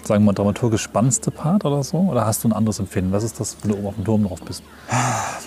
sagen 0.04 0.22
wir 0.24 0.26
mal, 0.26 0.32
dramaturgisch 0.32 0.82
spannendste 0.82 1.30
Part 1.30 1.64
oder 1.64 1.82
so. 1.82 1.98
Oder 1.98 2.26
hast 2.26 2.44
du 2.44 2.48
ein 2.48 2.52
anderes 2.52 2.78
Empfinden? 2.78 3.12
Was 3.12 3.24
ist 3.24 3.38
das, 3.40 3.56
wenn 3.62 3.70
du 3.72 3.76
oben 3.78 3.86
auf 3.88 3.94
dem 3.94 4.04
Turm 4.04 4.24
drauf 4.24 4.40
bist? 4.42 4.62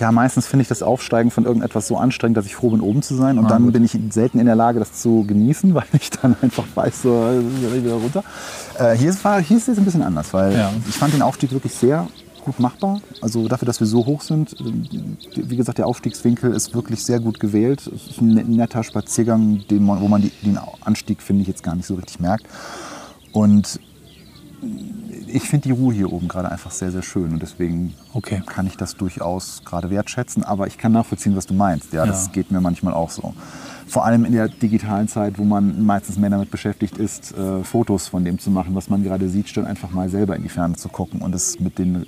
Ja, 0.00 0.10
meistens 0.12 0.46
finde 0.46 0.62
ich 0.62 0.68
das 0.68 0.82
Aufsteigen 0.82 1.30
von 1.30 1.44
irgendetwas 1.44 1.86
so 1.88 1.96
anstrengend, 1.96 2.36
dass 2.36 2.46
ich 2.46 2.56
froh 2.56 2.70
bin, 2.70 2.80
oben 2.80 3.02
zu 3.02 3.14
sein. 3.14 3.38
Und 3.38 3.46
Ah, 3.46 3.48
dann 3.50 3.64
gut. 3.64 3.72
bin 3.74 3.84
ich 3.84 3.98
selten 4.10 4.38
in 4.38 4.46
der 4.46 4.56
Lage, 4.56 4.78
das 4.78 4.92
zu 4.94 5.24
genießen, 5.26 5.74
weil 5.74 5.84
ich 5.92 6.10
dann 6.10 6.36
einfach 6.42 6.64
weiß, 6.74 7.02
so, 7.02 7.10
äh, 7.14 7.82
wieder 7.82 7.94
runter. 7.94 8.24
Äh, 8.78 8.96
hier, 8.96 9.10
ist, 9.10 9.24
war, 9.24 9.40
hier 9.40 9.56
ist 9.56 9.68
es 9.68 9.78
ein 9.78 9.84
bisschen 9.84 10.02
anders, 10.02 10.32
weil 10.34 10.52
Ja. 10.56 10.70
ich 10.88 10.96
fand 10.96 11.12
den 11.14 11.22
Aufstieg 11.22 11.52
wirklich 11.52 11.72
sehr 11.74 12.06
gut 12.44 12.60
machbar. 12.60 13.00
Also 13.22 13.48
dafür, 13.48 13.66
dass 13.66 13.80
wir 13.80 13.86
so 13.88 14.06
hoch 14.06 14.22
sind, 14.22 14.52
äh, 14.60 15.48
wie 15.48 15.56
gesagt, 15.56 15.78
der 15.78 15.86
Aufstiegswinkel 15.86 16.52
ist 16.54 16.74
wirklich 16.74 17.04
sehr 17.04 17.18
gut 17.20 17.40
gewählt. 17.40 17.80
Es 17.94 18.10
ist 18.12 18.20
ein 18.20 18.28
net- 18.34 18.48
netter 18.48 18.82
Spaziergang, 18.84 19.62
den 19.70 19.84
man, 19.84 20.00
wo 20.00 20.08
man 20.08 20.22
die, 20.22 20.30
den 20.44 20.58
Anstieg, 20.84 21.20
finde 21.22 21.42
ich, 21.42 21.48
jetzt 21.48 21.62
gar 21.62 21.74
nicht 21.74 21.86
so 21.86 21.94
richtig 21.94 22.20
merkt. 22.20 22.46
Und 23.32 23.80
ich 25.28 25.42
finde 25.48 25.64
die 25.68 25.72
Ruhe 25.72 25.92
hier 25.94 26.12
oben 26.12 26.28
gerade 26.28 26.50
einfach 26.50 26.70
sehr, 26.70 26.90
sehr 26.90 27.02
schön. 27.02 27.32
Und 27.32 27.42
deswegen 27.42 27.94
Okay. 28.14 28.42
kann 28.46 28.66
ich 28.66 28.76
das 28.76 28.96
durchaus 28.96 29.62
gerade 29.64 29.90
wertschätzen. 29.90 30.44
Aber 30.44 30.66
ich 30.66 30.78
kann 30.78 30.92
nachvollziehen, 30.92 31.36
was 31.36 31.46
du 31.46 31.54
meinst. 31.54 31.92
Ja, 31.92 32.06
das 32.06 32.26
Ja. 32.26 32.32
geht 32.32 32.50
mir 32.50 32.60
manchmal 32.60 32.94
auch 32.94 33.10
so. 33.10 33.34
Vor 33.86 34.04
allem 34.04 34.24
in 34.24 34.32
der 34.32 34.48
digitalen 34.48 35.08
Zeit, 35.08 35.38
wo 35.38 35.44
man 35.44 35.84
meistens 35.84 36.16
mehr 36.18 36.30
damit 36.30 36.50
beschäftigt 36.50 36.98
ist, 36.98 37.36
äh, 37.36 37.62
Fotos 37.62 38.08
von 38.08 38.24
dem 38.24 38.38
zu 38.38 38.50
machen, 38.50 38.74
was 38.74 38.88
man 38.90 39.02
gerade 39.04 39.28
sieht, 39.28 39.48
statt 39.48 39.66
einfach 39.66 39.90
mal 39.90 40.08
selber 40.08 40.34
in 40.36 40.42
die 40.42 40.48
Ferne 40.48 40.74
zu 40.74 40.88
gucken 40.88 41.20
und 41.22 41.34
es 41.34 41.60
mit 41.60 41.78
den 41.78 42.06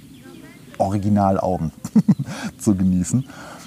Originalaugen 0.78 1.72
zu 2.58 2.74
genießen. 2.74 3.26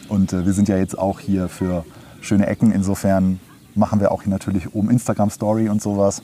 Und 0.09 0.33
äh, 0.33 0.45
wir 0.45 0.53
sind 0.53 0.67
ja 0.67 0.77
jetzt 0.77 0.97
auch 0.97 1.19
hier 1.19 1.47
für 1.49 1.85
schöne 2.21 2.47
Ecken. 2.47 2.71
Insofern 2.71 3.39
machen 3.75 3.99
wir 3.99 4.11
auch 4.11 4.23
hier 4.23 4.31
natürlich 4.31 4.73
oben 4.75 4.89
Instagram-Story 4.89 5.69
und 5.69 5.81
sowas. 5.81 6.21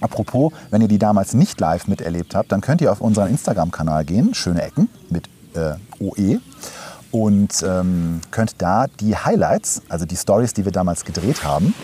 Apropos, 0.00 0.52
wenn 0.70 0.82
ihr 0.82 0.88
die 0.88 0.98
damals 0.98 1.34
nicht 1.34 1.60
live 1.60 1.86
miterlebt 1.88 2.34
habt, 2.34 2.52
dann 2.52 2.60
könnt 2.60 2.80
ihr 2.80 2.92
auf 2.92 3.00
unseren 3.00 3.28
Instagram-Kanal 3.28 4.04
gehen, 4.04 4.34
Schöne 4.34 4.62
Ecken 4.62 4.88
mit 5.08 5.28
äh, 5.54 5.74
OE. 6.00 6.40
Und 7.12 7.64
ähm, 7.66 8.20
könnt 8.30 8.54
da 8.58 8.86
die 9.00 9.16
Highlights, 9.16 9.82
also 9.88 10.06
die 10.06 10.16
Stories, 10.16 10.54
die 10.54 10.64
wir 10.64 10.72
damals 10.72 11.04
gedreht 11.04 11.42
haben, 11.42 11.74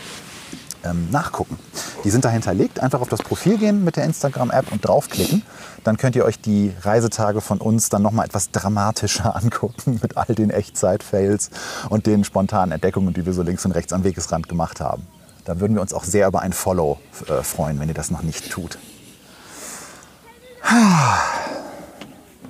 ähm, 0.84 1.08
nachgucken. 1.10 1.58
Die 2.04 2.10
sind 2.10 2.24
da 2.24 2.30
hinterlegt. 2.30 2.80
Einfach 2.80 3.00
auf 3.00 3.08
das 3.08 3.22
Profil 3.22 3.58
gehen 3.58 3.84
mit 3.84 3.96
der 3.96 4.04
Instagram-App 4.04 4.70
und 4.70 4.86
draufklicken. 4.86 5.42
Dann 5.84 5.96
könnt 5.96 6.16
ihr 6.16 6.24
euch 6.24 6.40
die 6.40 6.72
Reisetage 6.82 7.40
von 7.40 7.58
uns 7.58 7.88
dann 7.88 8.02
nochmal 8.02 8.26
etwas 8.26 8.50
dramatischer 8.50 9.34
angucken 9.42 9.98
mit 10.02 10.16
all 10.16 10.34
den 10.34 10.50
Echtzeit-Fails 10.50 11.50
und 11.88 12.06
den 12.06 12.24
spontanen 12.24 12.72
Entdeckungen, 12.72 13.14
die 13.14 13.26
wir 13.26 13.32
so 13.32 13.42
links 13.42 13.64
und 13.64 13.72
rechts 13.72 13.92
am 13.92 14.04
Wegesrand 14.04 14.48
gemacht 14.48 14.80
haben. 14.80 15.06
Da 15.46 15.60
würden 15.60 15.74
wir 15.74 15.80
uns 15.80 15.94
auch 15.94 16.02
sehr 16.02 16.26
über 16.26 16.42
ein 16.42 16.52
Follow 16.52 16.98
äh, 17.28 17.42
freuen, 17.44 17.78
wenn 17.78 17.88
ihr 17.88 17.94
das 17.94 18.10
noch 18.10 18.22
nicht 18.22 18.50
tut. 18.50 18.78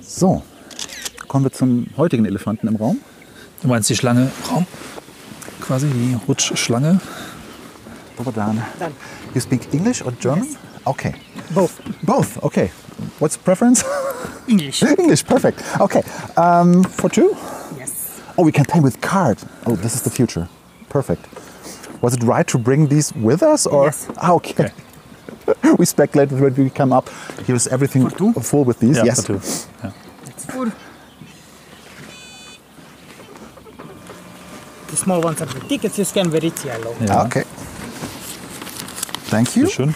So, 0.01 0.41
kommen 1.27 1.45
wir 1.45 1.51
zum 1.51 1.85
heutigen 1.95 2.25
Elefanten 2.25 2.67
im 2.67 2.75
Raum. 2.75 2.99
Du 3.61 3.67
meinst 3.67 3.87
die 3.91 3.95
Schlange 3.95 4.23
im 4.23 4.51
Raum? 4.51 4.65
Quasi 5.61 5.87
die 5.87 6.17
Rutschschlange. 6.27 6.99
Over 8.17 8.31
done. 8.31 8.63
You 9.35 9.41
speak 9.41 9.71
English 9.71 10.01
or 10.03 10.11
German? 10.13 10.57
Okay. 10.85 11.13
Both. 11.51 11.73
Both. 12.01 12.41
Okay. 12.41 12.71
What's 13.19 13.37
preference? 13.37 13.85
English. 14.47 14.81
English. 14.97 15.23
Perfect. 15.23 15.61
Okay. 15.79 16.01
Um, 16.35 16.83
for 16.83 17.11
two? 17.11 17.35
Yes. 17.77 18.21
Oh, 18.37 18.43
we 18.43 18.51
can 18.51 18.65
pay 18.65 18.79
with 18.79 18.99
card. 19.01 19.37
Oh, 19.67 19.75
this 19.75 19.93
is 19.93 20.01
the 20.01 20.09
future. 20.09 20.49
Perfect. 20.89 21.27
Was 22.01 22.13
it 22.13 22.23
right 22.23 22.47
to 22.47 22.57
bring 22.57 22.87
these 22.87 23.13
with 23.15 23.41
us, 23.41 23.65
or? 23.65 23.85
Yes. 23.85 24.07
Ah, 24.17 24.33
okay. 24.33 24.71
we 25.77 25.85
speculated 25.85 26.39
when 26.39 26.53
we 26.55 26.69
come 26.69 26.93
up. 26.93 27.09
Here's 27.45 27.67
everything 27.67 28.09
full 28.09 28.63
with 28.63 28.79
these. 28.79 28.97
Ja, 28.97 29.05
yes. 29.05 29.17
natürlich. 29.17 29.65
Ja. 29.83 29.91
It's 30.27 30.45
good. 30.45 30.71
The 34.87 34.95
small 34.95 35.21
ones 35.21 35.41
are 35.41 35.45
the 35.45 35.59
tickets. 35.67 35.97
You 35.97 36.05
scan 36.05 36.29
where 36.31 36.45
it's 36.45 36.63
yellow. 36.63 36.95
Ja. 37.01 37.25
Okay. 37.25 37.43
Thank 39.29 39.55
you. 39.55 39.65
Sehr 39.67 39.71
schön. 39.71 39.95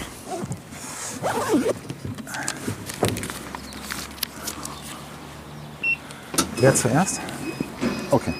Wer 6.60 6.74
zuerst? 6.74 7.20
Okay. 8.10 8.34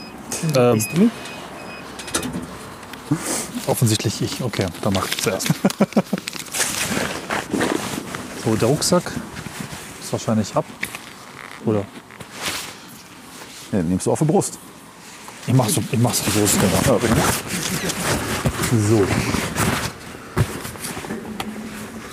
Ähm, 0.56 0.74
Nice 0.74 0.88
to 0.88 1.00
meet. 1.00 1.10
Offensichtlich 3.66 4.22
ich. 4.22 4.42
Okay, 4.42 4.66
dann 4.82 4.92
mach 4.92 5.08
ich 5.08 5.22
zuerst. 5.22 5.48
so, 8.44 8.56
der 8.56 8.68
Rucksack 8.68 9.12
ist 10.00 10.12
wahrscheinlich 10.12 10.54
ab. 10.54 10.64
Oder? 11.64 11.84
Ja, 13.72 13.78
den 13.78 13.88
nimmst 13.88 14.06
du 14.06 14.12
auf 14.12 14.18
die 14.18 14.24
Brust. 14.24 14.58
Ich 15.46 15.54
mach's 15.54 15.74
so, 15.74 15.82
ich 15.90 15.98
mach's 15.98 16.18
so 16.24 16.30
groß, 16.30 16.52
genau. 16.52 17.00
So, 18.88 19.06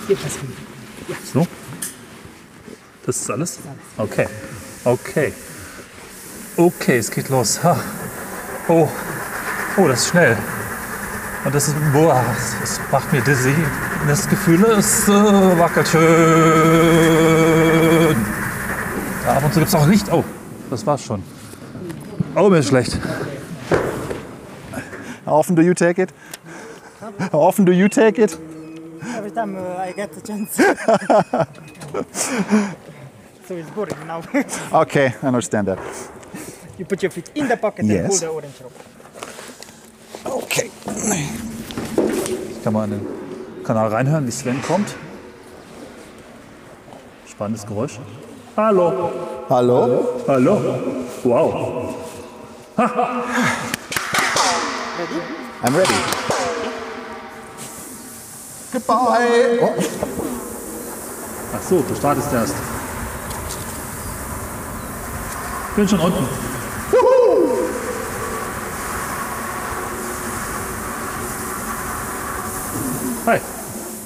Hier 0.06 0.16
passen. 0.16 0.52
so. 1.32 1.46
Das 3.06 3.16
ist 3.16 3.30
alles? 3.30 3.58
Okay. 3.96 4.26
Okay. 4.84 5.32
Okay, 6.56 6.98
es 6.98 7.10
geht 7.10 7.28
los. 7.28 7.62
Ha. 7.62 7.78
Oh. 8.68 8.88
Oh, 9.76 9.88
das 9.88 10.02
ist 10.02 10.08
schnell. 10.10 10.36
Und 11.44 11.54
das 11.54 11.68
ist, 11.68 11.76
boah, 11.92 12.22
das 12.60 12.80
macht 12.92 13.12
mir 13.12 13.20
dizzy. 13.22 13.54
Das 14.06 14.28
Gefühl 14.28 14.62
ist, 14.64 15.08
äh, 15.08 15.12
wackelt 15.58 15.88
schön. 15.88 16.00
Ja, 19.26 19.32
ab 19.36 19.44
und 19.44 19.52
zu 19.54 19.60
gibt 19.60 19.68
es 19.68 19.74
auch 19.74 19.86
Licht. 19.86 20.12
Oh, 20.12 20.22
das 20.70 20.84
war's 20.86 21.02
schon. 21.02 21.22
Oh, 22.36 22.48
mir 22.50 22.58
ist 22.58 22.68
schlecht. 22.68 22.98
How 25.26 25.32
often 25.38 25.56
do 25.56 25.62
you 25.62 25.72
take 25.74 26.00
it? 26.02 26.12
How 27.32 27.40
often 27.40 27.64
do 27.64 27.72
you 27.72 27.88
take 27.88 28.20
it? 28.22 28.38
Every 29.16 29.30
time 29.30 29.56
uh, 29.56 29.78
I 29.88 29.92
get 29.92 30.10
the 30.14 30.20
chance. 30.20 30.56
so 33.48 33.54
it's 33.56 33.70
boring 33.70 33.96
now. 34.06 34.20
Okay, 34.72 35.14
I 35.22 35.26
understand 35.26 35.68
that. 35.68 35.78
you 36.78 36.84
put 36.86 37.02
your 37.02 37.10
feet 37.10 37.30
in 37.34 37.48
the 37.48 37.56
pocket 37.56 37.80
and 37.80 37.88
Yes. 37.90 38.06
pull 38.08 38.16
the 38.18 38.28
orange 38.28 38.60
rope. 38.62 38.72
Okay. 40.50 40.68
Ich 42.50 42.64
kann 42.64 42.72
mal 42.72 42.84
in 42.86 42.90
den 42.90 43.06
Kanal 43.62 43.86
reinhören, 43.86 44.26
wie 44.26 44.32
Sven 44.32 44.60
kommt. 44.62 44.96
Spannendes 47.30 47.64
Geräusch. 47.64 48.00
Hallo. 48.56 49.12
Hallo? 49.48 50.22
Hallo. 50.26 50.60
Wow. 51.22 51.94
I'm 55.62 55.76
ready. 55.76 55.94
Goodbye. 58.72 59.60
Oh. 59.62 59.74
Ach 61.54 61.62
so, 61.62 61.80
du 61.80 61.94
startest 61.94 62.32
erst. 62.32 62.54
Bin 65.76 65.88
schon 65.88 66.00
unten. 66.00 66.49
Hi. 73.26 73.38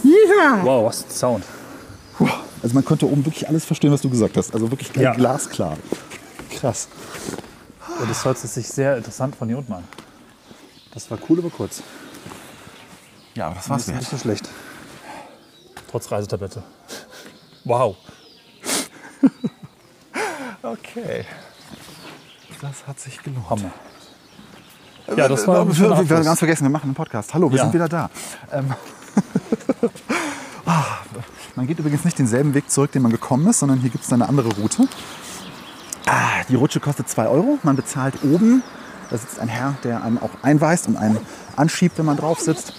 Ja. 0.03 0.61
Wow, 0.65 0.87
was 0.87 1.05
ein 1.05 1.11
Sound. 1.11 1.45
Also 2.63 2.75
man 2.75 2.85
konnte 2.85 3.07
oben 3.07 3.25
wirklich 3.25 3.49
alles 3.49 3.65
verstehen, 3.65 3.93
was 3.93 4.01
du 4.01 4.11
gesagt 4.11 4.37
hast. 4.37 4.53
Also 4.55 4.71
wirklich 4.71 4.95
Ja. 4.97 5.13
glasklar. 5.15 5.77
Krass. 6.59 6.89
Und 8.01 8.09
das 8.11 8.25
hört 8.25 8.39
sich 8.39 8.67
sehr 8.69 8.97
interessant 8.97 9.37
von 9.37 9.49
hier 9.49 9.59
unten 9.59 9.73
an. 9.73 9.85
Das 10.93 11.11
war 11.11 11.19
cool, 11.29 11.39
aber 11.41 11.51
kurz. 11.51 11.83
Ja, 13.35 13.47
aber 13.47 13.57
das 13.57 13.69
war's 13.69 13.89
ein 13.89 13.95
wert. 13.95 14.01
bisschen 14.05 14.19
schlecht. 14.19 14.49
Trotz 15.91 16.11
Reisetablette. 16.11 16.63
Wow. 17.65 17.97
Okay. 20.63 21.27
Das 22.63 22.87
hat 22.87 22.99
sich 22.99 23.23
gelohnt. 23.23 23.51
Hammer. 23.51 23.71
Ja, 25.15 25.29
das 25.29 25.47
war 25.47 25.61
ein 25.61 25.69
wir, 25.69 25.91
wir, 25.91 26.09
wir 26.09 26.17
haben 26.17 26.25
ganz 26.25 26.39
vergessen, 26.39 26.63
wir 26.65 26.71
machen 26.71 26.85
einen 26.87 26.95
Podcast. 26.95 27.35
Hallo, 27.35 27.51
wir 27.51 27.59
Ja. 27.59 27.65
sind 27.65 27.75
wieder 27.75 27.87
da. 27.87 28.09
Ähm, 28.51 28.73
man 31.57 31.67
geht 31.67 31.79
übrigens 31.79 32.05
nicht 32.05 32.19
denselben 32.19 32.55
Weg 32.55 32.71
zurück, 32.71 32.93
den 32.93 33.03
man 33.03 33.13
gekommen 33.13 33.47
ist, 33.49 33.61
sondern 33.61 33.81
hier 33.81 33.91
gibt 33.91 34.05
es 34.05 34.13
eine 34.13 34.29
andere 34.29 34.55
Route. 34.57 34.89
Ah, 36.07 36.43
die 36.49 36.55
Rutsche 36.55 36.81
kostet 36.81 37.09
2 37.09 37.29
Euro. 37.29 37.59
Man 37.63 37.77
bezahlt 37.77 38.15
oben. 38.23 38.63
Da 39.11 39.19
sitzt 39.19 39.39
ein 39.39 39.49
Herr, 39.49 39.75
der 39.85 40.03
einen 40.03 40.19
auch 40.19 40.31
einweist 40.43 40.89
und 40.89 40.97
einen 40.97 41.19
anschiebt, 41.57 41.99
wenn 41.99 42.07
man 42.07 42.17
drauf 42.17 42.41
sitzt. 42.41 42.73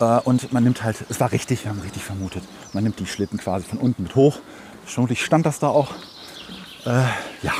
Äh, 0.00 0.20
Und 0.24 0.52
man 0.52 0.64
nimmt 0.64 0.82
halt, 0.82 1.04
es 1.08 1.20
war 1.20 1.32
richtig, 1.32 1.64
wir 1.64 1.70
haben 1.70 1.80
richtig 1.80 2.02
vermutet, 2.02 2.42
man 2.72 2.82
nimmt 2.84 2.98
die 2.98 3.06
Schlitten 3.06 3.38
quasi 3.38 3.64
von 3.66 3.78
unten 3.78 4.02
mit 4.02 4.14
hoch. 4.14 4.38
Vermutlich 4.84 5.24
stand 5.24 5.46
das 5.46 5.60
da 5.60 5.68
auch. 5.68 5.92
Äh, 6.84 6.90
ja. 7.42 7.52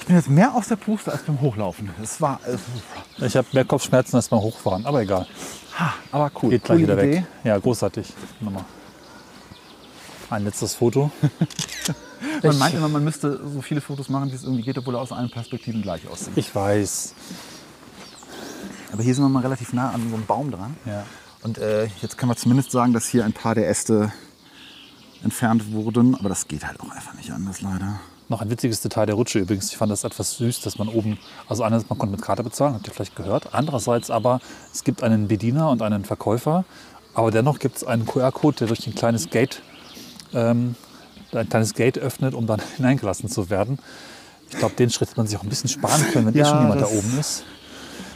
Ich 0.00 0.06
bin 0.06 0.16
jetzt 0.16 0.28
mehr 0.28 0.54
aus 0.54 0.68
der 0.68 0.76
Puste 0.76 1.12
als 1.12 1.22
beim 1.22 1.40
Hochlaufen. 1.40 1.88
Es 2.02 2.20
war, 2.20 2.40
äh, 2.46 3.24
Ich 3.26 3.36
habe 3.36 3.46
mehr 3.52 3.64
Kopfschmerzen 3.64 4.16
als 4.16 4.28
beim 4.28 4.40
Hochfahren, 4.40 4.84
aber 4.84 5.00
egal. 5.00 5.26
Ha, 5.78 5.94
aber 6.12 6.30
cool. 6.42 6.50
Geht 6.50 6.64
gleich 6.64 6.80
wieder 6.80 6.98
Idee. 6.98 7.16
weg. 7.16 7.24
Ja, 7.44 7.58
großartig. 7.58 8.12
Nochmal. 8.40 8.64
Ein 10.30 10.44
letztes 10.44 10.74
Foto. 10.74 11.10
Man 12.42 12.58
meint 12.58 12.74
immer, 12.74 12.88
man 12.88 13.04
müsste 13.04 13.40
so 13.46 13.60
viele 13.60 13.80
Fotos 13.80 14.08
machen, 14.08 14.30
wie 14.30 14.34
es 14.34 14.44
irgendwie 14.44 14.62
geht, 14.62 14.76
obwohl 14.78 14.94
er 14.94 15.00
aus 15.00 15.12
allen 15.12 15.30
Perspektiven 15.30 15.82
gleich 15.82 16.08
aussieht. 16.08 16.32
Ich 16.36 16.54
weiß. 16.54 17.14
Aber 18.92 19.02
hier 19.02 19.14
sind 19.14 19.24
wir 19.24 19.28
mal 19.28 19.40
relativ 19.40 19.72
nah 19.72 19.90
an 19.90 20.08
so 20.08 20.16
einem 20.16 20.26
Baum 20.26 20.50
dran. 20.50 20.76
Ja. 20.84 21.04
Und 21.42 21.58
äh, 21.58 21.88
jetzt 22.00 22.16
kann 22.16 22.28
man 22.28 22.36
zumindest 22.36 22.70
sagen, 22.70 22.92
dass 22.92 23.06
hier 23.06 23.24
ein 23.24 23.32
paar 23.32 23.54
der 23.54 23.68
Äste 23.68 24.12
entfernt 25.22 25.72
wurden. 25.72 26.14
Aber 26.14 26.28
das 26.28 26.48
geht 26.48 26.66
halt 26.66 26.80
auch 26.80 26.90
einfach 26.90 27.14
nicht 27.14 27.30
anders, 27.30 27.60
leider. 27.60 28.00
Noch 28.28 28.40
ein 28.40 28.50
witziges 28.50 28.80
Detail 28.80 29.06
der 29.06 29.16
Rutsche 29.16 29.38
übrigens. 29.40 29.70
Ich 29.70 29.76
fand 29.76 29.92
das 29.92 30.04
etwas 30.04 30.36
süß, 30.38 30.60
dass 30.62 30.78
man 30.78 30.88
oben, 30.88 31.18
also 31.48 31.62
einerseits 31.62 31.90
man 31.90 31.98
konnte 31.98 32.16
mit 32.16 32.22
Karte 32.22 32.42
bezahlen, 32.42 32.74
habt 32.74 32.86
ihr 32.86 32.92
vielleicht 32.94 33.16
gehört. 33.16 33.48
Andererseits 33.52 34.10
aber, 34.10 34.40
es 34.72 34.82
gibt 34.82 35.02
einen 35.02 35.28
Bediener 35.28 35.70
und 35.70 35.82
einen 35.82 36.04
Verkäufer. 36.04 36.64
Aber 37.12 37.30
dennoch 37.30 37.58
gibt 37.58 37.76
es 37.76 37.84
einen 37.84 38.06
QR-Code, 38.06 38.58
der 38.60 38.68
durch 38.68 38.86
ein 38.86 38.94
kleines 38.94 39.28
Gate, 39.30 39.62
ähm, 40.32 40.74
ein 41.32 41.48
kleines 41.48 41.74
Gate 41.74 41.98
öffnet, 41.98 42.34
um 42.34 42.46
dann 42.46 42.60
hineingelassen 42.76 43.28
zu 43.28 43.50
werden. 43.50 43.78
Ich 44.50 44.56
glaube, 44.58 44.74
den 44.74 44.90
Schritt 44.90 45.08
hätte 45.10 45.20
man 45.20 45.26
sich 45.26 45.36
auch 45.38 45.42
ein 45.42 45.48
bisschen 45.48 45.68
sparen 45.68 46.02
können, 46.12 46.26
wenn 46.26 46.34
eh 46.34 46.38
Ja, 46.38 46.46
schon 46.46 46.60
jemand 46.62 46.80
da 46.80 46.86
oben 46.86 47.18
ist. 47.18 47.44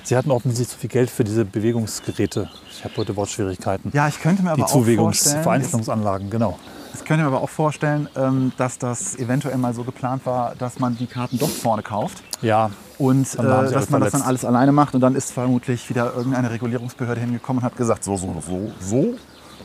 Sie 0.05 0.17
hatten 0.17 0.31
offensichtlich 0.31 0.69
zu 0.69 0.79
viel 0.79 0.89
Geld 0.89 1.11
für 1.11 1.23
diese 1.23 1.45
Bewegungsgeräte. 1.45 2.49
Ich 2.73 2.83
habe 2.83 2.97
heute 2.97 3.15
Wortschwierigkeiten. 3.15 3.91
Ja, 3.93 4.09
ich 4.09 4.19
könnte 4.21 4.43
mir 4.43 4.55
Die 4.55 4.63
aber 4.63 4.65
auch 4.65 4.71
vorstellen, 4.71 4.85
Zuwägungsvereinzelungsanlagen, 4.87 6.31
genau. 6.31 6.59
Ich 6.99 7.05
könnte 7.05 7.23
mir 7.23 7.29
aber 7.29 7.43
auch 7.43 7.49
vorstellen, 7.49 8.09
ähm, 8.17 8.53
dass 8.57 8.79
das 8.79 9.17
eventuell 9.17 9.57
mal 9.59 9.75
so 9.75 9.85
geplant 9.85 10.27
war, 10.27 10.55
dass 10.57 10.79
man 10.79 10.97
die 10.97 11.07
Karten 11.07 11.39
doch 11.39 11.49
vorne 11.49 11.83
kauft. 11.83 12.23
Ja, 12.43 12.71
Und 12.99 13.35
äh, 13.35 13.71
dass 13.71 13.91
man 13.91 14.01
das 14.01 14.13
dann 14.13 14.23
alles 14.23 14.45
alleine 14.45 14.73
macht 14.73 14.95
und 14.95 15.01
dann 15.01 15.15
ist 15.15 15.33
vermutlich 15.33 15.89
wieder 15.89 16.15
irgendeine 16.15 16.51
Regulierungsbehörde 16.51 17.21
hingekommen 17.21 17.63
und 17.63 17.65
hat 17.65 17.77
gesagt, 17.77 18.05
so, 18.05 18.17
so, 18.17 18.35
so, 18.47 18.73
so, 18.81 19.15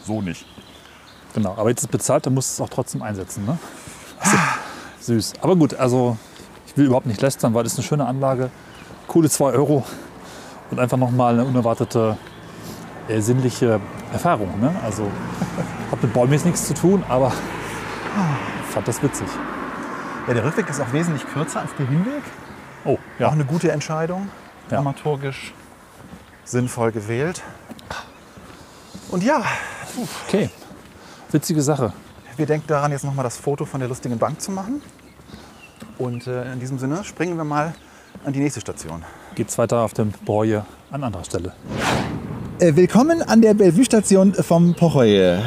so 0.05 0.21
nicht. 0.21 0.45
Genau, 1.33 1.55
aber 1.57 1.69
jetzt 1.69 1.79
ist 1.79 1.85
es 1.85 1.91
bezahlt, 1.91 2.25
dann 2.25 2.33
musst 2.33 2.57
du 2.57 2.63
es 2.63 2.67
auch 2.69 2.73
trotzdem 2.73 3.01
einsetzen. 3.01 3.45
Ne? 3.45 3.57
Also, 4.19 4.37
süß. 4.99 5.33
Aber 5.41 5.55
gut, 5.55 5.73
also 5.73 6.17
ich 6.67 6.77
will 6.77 6.85
überhaupt 6.85 7.07
nicht 7.07 7.21
lästern, 7.21 7.53
weil 7.53 7.63
das 7.63 7.73
ist 7.73 7.79
eine 7.79 7.87
schöne 7.87 8.05
Anlage. 8.05 8.51
Coole 9.07 9.29
2 9.29 9.45
Euro 9.53 9.83
und 10.71 10.79
einfach 10.79 10.97
nochmal 10.97 11.33
eine 11.33 11.45
unerwartete 11.45 12.17
äh, 13.07 13.19
sinnliche 13.21 13.79
Erfahrung. 14.11 14.59
Ne? 14.59 14.73
Also 14.83 15.09
hat 15.91 16.01
mit 16.01 16.13
Bäumen 16.13 16.33
jetzt 16.33 16.45
nichts 16.45 16.67
zu 16.67 16.73
tun, 16.73 17.03
aber 17.09 17.31
ich 18.67 18.73
fand 18.73 18.87
das 18.87 19.01
witzig. 19.03 19.27
Ja, 20.27 20.33
der 20.33 20.45
Rückweg 20.45 20.69
ist 20.69 20.79
auch 20.79 20.91
wesentlich 20.93 21.25
kürzer 21.27 21.61
als 21.61 21.71
der 21.77 21.87
Hinweg. 21.87 22.23
Oh, 22.85 22.97
ja. 23.19 23.27
Auch 23.27 23.33
eine 23.33 23.45
gute 23.45 23.71
Entscheidung. 23.71 24.29
Ja. 24.69 24.77
Dramaturgisch 24.77 25.53
sinnvoll 26.45 26.91
gewählt. 26.91 27.41
Und 29.09 29.23
ja, 29.23 29.43
Okay, 30.27 30.49
witzige 31.31 31.61
Sache. 31.61 31.93
wir 32.35 32.45
denken 32.45 32.65
daran, 32.67 32.91
jetzt 32.91 33.03
nochmal 33.03 33.23
das 33.23 33.37
Foto 33.37 33.65
von 33.65 33.79
der 33.79 33.87
lustigen 33.89 34.17
Bank 34.17 34.41
zu 34.41 34.51
machen. 34.51 34.81
Und 35.99 36.25
äh, 36.25 36.51
in 36.51 36.59
diesem 36.59 36.79
Sinne 36.79 37.03
springen 37.03 37.37
wir 37.37 37.43
mal 37.43 37.75
an 38.25 38.33
die 38.33 38.39
nächste 38.39 38.61
Station. 38.61 39.03
Geht's 39.35 39.57
weiter 39.57 39.81
auf 39.81 39.93
dem 39.93 40.11
Boje 40.25 40.65
an 40.91 41.03
anderer 41.03 41.23
Stelle. 41.23 41.53
Äh, 42.63 42.77
willkommen 42.77 43.21
an 43.21 43.41
der 43.41 43.53
Bellevue-Station 43.55 44.35
vom 44.35 44.73
Pochoye. 44.73 45.37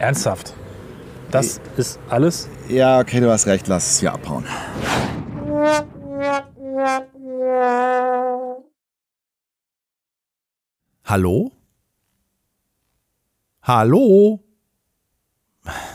Ernsthaft? 0.00 0.54
Das 1.30 1.60
ist 1.76 2.00
alles? 2.08 2.48
Ja, 2.68 2.98
okay, 2.98 3.20
du 3.20 3.30
hast 3.30 3.46
recht, 3.46 3.68
lass 3.68 3.92
es 3.92 4.00
hier 4.00 4.12
abhauen. 4.12 4.44
Hallo? 11.04 11.52
Hallo? 13.62 14.42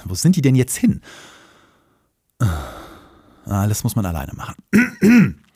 Wo 0.05 0.13
sind 0.15 0.37
die 0.37 0.41
denn 0.41 0.55
jetzt 0.55 0.77
hin? 0.77 1.01
Ah, 2.39 3.67
Das 3.67 3.83
muss 3.83 3.97
man 3.97 4.05
alleine 4.05 4.31
machen. 4.31 4.55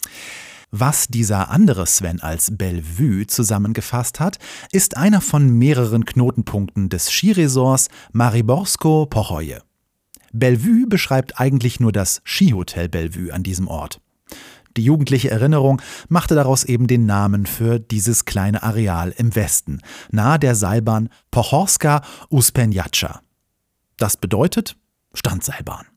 Was 0.76 1.08
dieser 1.08 1.52
andere 1.52 1.86
Sven 1.86 2.20
als 2.20 2.58
Bellevue 2.58 3.28
zusammengefasst 3.28 4.20
hat, 4.20 4.40
ist 4.72 4.98
einer 4.98 5.22
von 5.22 5.48
mehreren 5.48 6.04
Knotenpunkten 6.04 6.90
des 6.90 7.12
Skiresorts 7.12 7.90
Mariborsko-Pochoje. 8.12 9.62
Bellevue 10.32 10.88
beschreibt 10.88 11.40
eigentlich 11.40 11.80
nur 11.80 11.92
das 11.92 12.24
Skihotel 12.26 12.90
Bellevue 12.90 13.32
an 13.32 13.44
diesem 13.44 13.68
Ort. 13.68 14.02
Die 14.76 14.84
jugendliche 14.84 15.30
Erinnerung 15.30 15.80
machte 16.10 16.34
daraus 16.34 16.64
eben 16.64 16.88
den 16.88 17.06
Namen 17.06 17.46
für 17.46 17.80
dieses 17.80 18.26
kleine 18.26 18.64
Areal 18.64 19.14
im 19.16 19.36
Westen, 19.36 19.80
nahe 20.10 20.40
der 20.40 20.56
Seilbahn 20.56 21.10
Pochorska 21.30 22.02
Uspenjatscha. 22.30 23.22
Das 23.98 24.18
bedeutet 24.18 24.76
Standseilbahn. 25.14 25.93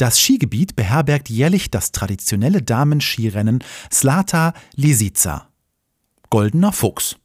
Das 0.00 0.18
Skigebiet 0.18 0.76
beherbergt 0.76 1.28
jährlich 1.28 1.70
das 1.70 1.92
traditionelle 1.92 2.62
Damenskirennen 2.62 3.62
Slata 3.92 4.54
Lisica, 4.74 5.48
Goldener 6.30 6.72
Fuchs, 6.72 7.16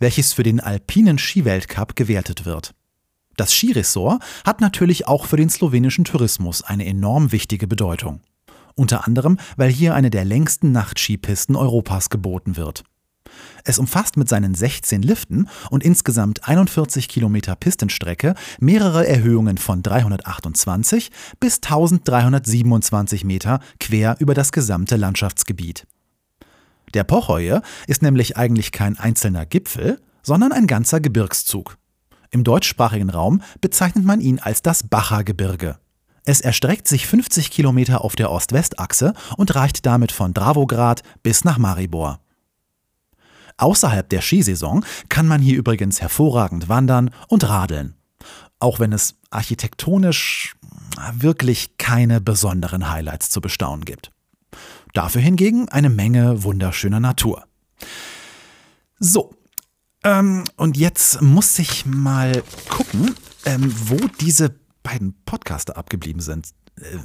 welches 0.00 0.32
für 0.32 0.42
den 0.42 0.58
alpinen 0.58 1.18
Skiweltcup 1.18 1.94
gewertet 1.94 2.44
wird. 2.44 2.74
Das 3.36 3.54
Skiresort 3.54 4.20
hat 4.44 4.60
natürlich 4.60 5.06
auch 5.06 5.26
für 5.26 5.36
den 5.36 5.48
slowenischen 5.48 6.04
Tourismus 6.04 6.62
eine 6.62 6.86
enorm 6.86 7.30
wichtige 7.30 7.68
Bedeutung. 7.68 8.20
Unter 8.74 9.06
anderem, 9.06 9.38
weil 9.56 9.70
hier 9.70 9.94
eine 9.94 10.10
der 10.10 10.24
längsten 10.24 10.72
Nachtskipisten 10.72 11.54
Europas 11.54 12.10
geboten 12.10 12.56
wird. 12.56 12.82
Es 13.64 13.78
umfasst 13.78 14.16
mit 14.16 14.28
seinen 14.28 14.54
16 14.54 15.02
Liften 15.02 15.48
und 15.70 15.84
insgesamt 15.84 16.48
41 16.48 17.08
Kilometer 17.08 17.56
Pistenstrecke 17.56 18.34
mehrere 18.60 19.06
Erhöhungen 19.06 19.58
von 19.58 19.82
328 19.82 21.10
bis 21.40 21.56
1327 21.56 23.24
Meter 23.24 23.60
quer 23.80 24.16
über 24.18 24.34
das 24.34 24.52
gesamte 24.52 24.96
Landschaftsgebiet. 24.96 25.86
Der 26.94 27.04
Pochoje 27.04 27.62
ist 27.86 28.02
nämlich 28.02 28.36
eigentlich 28.36 28.72
kein 28.72 28.98
einzelner 28.98 29.44
Gipfel, 29.44 30.00
sondern 30.22 30.52
ein 30.52 30.66
ganzer 30.66 31.00
Gebirgszug. 31.00 31.76
Im 32.30 32.44
deutschsprachigen 32.44 33.10
Raum 33.10 33.42
bezeichnet 33.60 34.04
man 34.04 34.20
ihn 34.20 34.38
als 34.38 34.62
das 34.62 34.82
Bacher 34.82 35.24
Gebirge. 35.24 35.78
Es 36.24 36.42
erstreckt 36.42 36.86
sich 36.86 37.06
50 37.06 37.50
Kilometer 37.50 38.04
auf 38.04 38.14
der 38.14 38.30
Ost-West-Achse 38.30 39.14
und 39.38 39.54
reicht 39.54 39.86
damit 39.86 40.12
von 40.12 40.34
Dravograd 40.34 41.02
bis 41.22 41.44
nach 41.44 41.56
Maribor. 41.56 42.20
Außerhalb 43.58 44.08
der 44.08 44.22
Skisaison 44.22 44.84
kann 45.08 45.26
man 45.26 45.42
hier 45.42 45.58
übrigens 45.58 46.00
hervorragend 46.00 46.68
wandern 46.68 47.10
und 47.28 47.48
radeln. 47.48 47.94
Auch 48.58 48.80
wenn 48.80 48.92
es 48.92 49.16
architektonisch 49.30 50.56
wirklich 51.12 51.76
keine 51.76 52.20
besonderen 52.20 52.90
Highlights 52.90 53.30
zu 53.30 53.40
bestaunen 53.40 53.84
gibt. 53.84 54.10
Dafür 54.94 55.20
hingegen 55.20 55.68
eine 55.68 55.90
Menge 55.90 56.42
wunderschöner 56.42 56.98
Natur. 57.00 57.44
So, 58.98 59.34
ähm, 60.04 60.44
und 60.56 60.76
jetzt 60.76 61.20
muss 61.22 61.58
ich 61.58 61.84
mal 61.86 62.42
gucken, 62.68 63.14
ähm, 63.44 63.72
wo 63.86 63.96
diese 64.20 64.54
beiden 64.82 65.14
Podcaster 65.24 65.76
abgeblieben 65.76 66.20
sind. 66.20 66.48
Äh, 66.76 66.98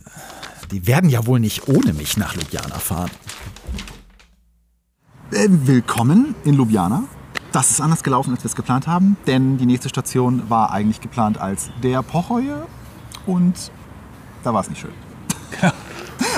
die 0.72 0.88
werden 0.88 1.10
ja 1.10 1.26
wohl 1.26 1.40
nicht 1.40 1.68
ohne 1.68 1.94
mich 1.94 2.18
nach 2.18 2.36
Ljubljana 2.36 2.80
fahren. 2.80 3.12
Äh, 5.34 5.48
willkommen 5.50 6.36
in 6.44 6.54
Ljubljana. 6.54 7.06
Das 7.52 7.72
ist 7.72 7.82
anders 7.82 8.04
gelaufen, 8.04 8.34
als 8.34 8.44
wir 8.44 8.50
es 8.50 8.56
geplant 8.56 8.86
haben, 8.86 9.18
denn 9.26 9.58
die 9.58 9.66
nächste 9.66 9.90
Station 9.90 10.44
war 10.48 10.72
eigentlich 10.72 11.02
geplant 11.02 11.40
als 11.40 11.72
der 11.82 12.04
Pochoje 12.04 12.68
und 13.26 13.72
da 14.44 14.54
war 14.54 14.62
es 14.62 14.70
nicht 14.70 14.82
schön. 14.82 14.92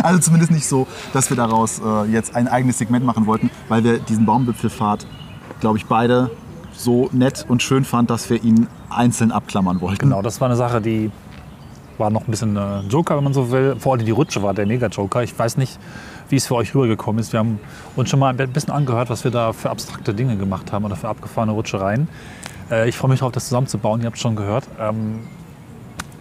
Also 0.01 0.19
zumindest 0.19 0.51
nicht 0.51 0.67
so, 0.67 0.87
dass 1.13 1.29
wir 1.29 1.37
daraus 1.37 1.79
äh, 1.79 2.03
jetzt 2.11 2.35
ein 2.35 2.47
eigenes 2.47 2.77
Segment 2.77 3.05
machen 3.05 3.25
wollten, 3.25 3.49
weil 3.69 3.83
wir 3.83 3.99
diesen 3.99 4.25
Baumwipfelfahrt, 4.25 5.07
glaube 5.59 5.77
ich, 5.77 5.85
beide 5.85 6.31
so 6.73 7.09
nett 7.11 7.45
und 7.47 7.63
schön 7.63 7.85
fanden, 7.85 8.07
dass 8.07 8.29
wir 8.29 8.43
ihn 8.43 8.67
einzeln 8.89 9.31
abklammern 9.31 9.81
wollten. 9.81 9.99
Genau, 9.99 10.21
das 10.21 10.41
war 10.41 10.47
eine 10.47 10.57
Sache, 10.57 10.81
die 10.81 11.11
war 11.97 12.09
noch 12.09 12.27
ein 12.27 12.31
bisschen 12.31 12.55
äh, 12.55 12.81
Joker, 12.81 13.17
wenn 13.17 13.23
man 13.23 13.33
so 13.33 13.51
will. 13.51 13.75
Vor 13.79 13.93
allem 13.93 14.05
die 14.05 14.11
Rutsche 14.11 14.43
war 14.43 14.53
der 14.53 14.65
Mega-Joker. 14.65 15.23
Ich 15.23 15.37
weiß 15.37 15.57
nicht, 15.57 15.79
wie 16.29 16.35
es 16.35 16.47
für 16.47 16.55
euch 16.55 16.73
rübergekommen 16.73 17.19
ist. 17.19 17.33
Wir 17.33 17.39
haben 17.39 17.59
uns 17.95 18.09
schon 18.09 18.19
mal 18.19 18.29
ein 18.29 18.51
bisschen 18.51 18.73
angehört, 18.73 19.09
was 19.09 19.23
wir 19.23 19.31
da 19.31 19.53
für 19.53 19.69
abstrakte 19.69 20.13
Dinge 20.13 20.37
gemacht 20.37 20.71
haben 20.71 20.85
oder 20.85 20.95
für 20.95 21.07
abgefahrene 21.07 21.51
Rutschereien. 21.51 22.07
Äh, 22.71 22.89
ich 22.89 22.97
freue 22.97 23.11
mich 23.11 23.19
darauf, 23.19 23.33
das 23.33 23.45
zusammenzubauen. 23.45 24.01
Ihr 24.01 24.07
habt 24.07 24.15
es 24.15 24.21
schon 24.21 24.35
gehört. 24.35 24.67
Ähm, 24.79 25.21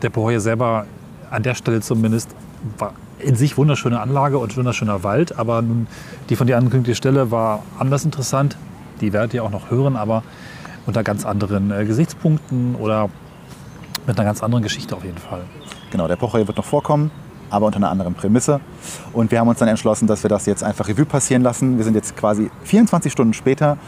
der 0.03 0.11
Pohoye 0.11 0.41
selber, 0.41 0.87
an 1.31 1.43
der 1.43 1.55
Stelle 1.55 1.81
zumindest, 1.81 2.35
war 2.79 2.93
in 3.19 3.37
sich 3.37 3.57
wunderschöne 3.57 4.01
Anlage 4.01 4.39
und 4.39 4.57
wunderschöner 4.57 5.03
Wald. 5.03 5.39
Aber 5.39 5.63
nun, 5.63 5.87
die 6.29 6.37
von 6.37 6.47
dir 6.47 6.59
angekündigte 6.59 6.95
Stelle 6.95 7.31
war 7.31 7.63
anders 7.79 8.05
interessant. 8.05 8.57
Die 9.01 9.13
werdet 9.13 9.35
ihr 9.35 9.45
auch 9.45 9.51
noch 9.51 9.71
hören, 9.71 9.97
aber 9.97 10.23
unter 10.87 11.03
ganz 11.03 11.25
anderen 11.25 11.71
äh, 11.71 11.85
Gesichtspunkten 11.85 12.75
oder 12.75 13.09
mit 14.07 14.19
einer 14.19 14.27
ganz 14.27 14.43
anderen 14.43 14.63
Geschichte 14.63 14.95
auf 14.95 15.05
jeden 15.05 15.19
Fall. 15.19 15.43
Genau, 15.91 16.09
der 16.09 16.17
Pochoye 16.17 16.47
wird 16.47 16.57
noch 16.57 16.65
vorkommen, 16.65 17.11
aber 17.55 17.67
unter 17.67 17.77
einer 17.79 17.91
anderen 17.91 18.15
Prämisse. 18.15 18.61
Und 19.13 19.31
wir 19.31 19.39
haben 19.39 19.49
uns 19.49 19.59
dann 19.59 19.69
entschlossen, 19.69 20.07
dass 20.07 20.23
wir 20.23 20.29
das 20.29 20.47
jetzt 20.47 20.63
einfach 20.63 20.89
Revue 20.89 21.07
passieren 21.07 21.43
lassen. 21.43 21.77
Wir 21.77 21.85
sind 21.85 21.95
jetzt 21.95 22.17
quasi 22.17 22.51
24 22.65 23.13
Stunden 23.13 23.33
später 23.33 23.79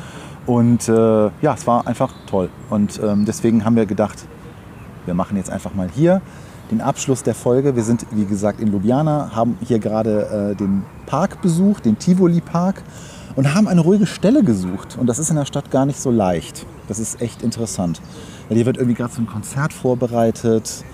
und 0.46 0.88
äh, 0.88 0.92
ja, 0.92 1.54
es 1.54 1.66
war 1.66 1.86
einfach 1.86 2.12
toll. 2.26 2.48
Und 2.70 3.00
ähm, 3.02 3.24
deswegen 3.24 3.64
haben 3.64 3.76
wir 3.76 3.86
gedacht, 3.86 4.26
wir 5.04 5.14
machen 5.14 5.36
jetzt 5.36 5.50
einfach 5.50 5.74
mal 5.74 5.88
hier 5.94 6.22
den 6.70 6.80
Abschluss 6.80 7.22
der 7.22 7.34
Folge. 7.34 7.76
Wir 7.76 7.82
sind, 7.82 8.06
wie 8.10 8.24
gesagt, 8.24 8.60
in 8.60 8.68
Ljubljana, 8.72 9.32
haben 9.34 9.58
hier 9.60 9.78
gerade 9.78 10.52
äh, 10.52 10.56
den 10.56 10.84
Park 11.06 11.42
besucht, 11.42 11.84
den 11.84 11.98
Tivoli 11.98 12.40
Park 12.40 12.82
und 13.34 13.54
haben 13.54 13.68
eine 13.68 13.80
ruhige 13.80 14.06
Stelle 14.06 14.42
gesucht. 14.42 14.96
Und 14.98 15.06
das 15.06 15.18
ist 15.18 15.30
in 15.30 15.36
der 15.36 15.44
Stadt 15.44 15.70
gar 15.70 15.86
nicht 15.86 16.00
so 16.00 16.10
leicht. 16.10 16.66
Das 16.88 16.98
ist 16.98 17.20
echt 17.20 17.42
interessant. 17.42 18.00
Weil 18.48 18.56
hier 18.56 18.66
wird 18.66 18.76
irgendwie 18.76 18.94
gerade 18.94 19.12
so 19.12 19.20
ein 19.20 19.26
Konzert 19.26 19.72
vorbereitet. 19.72 20.84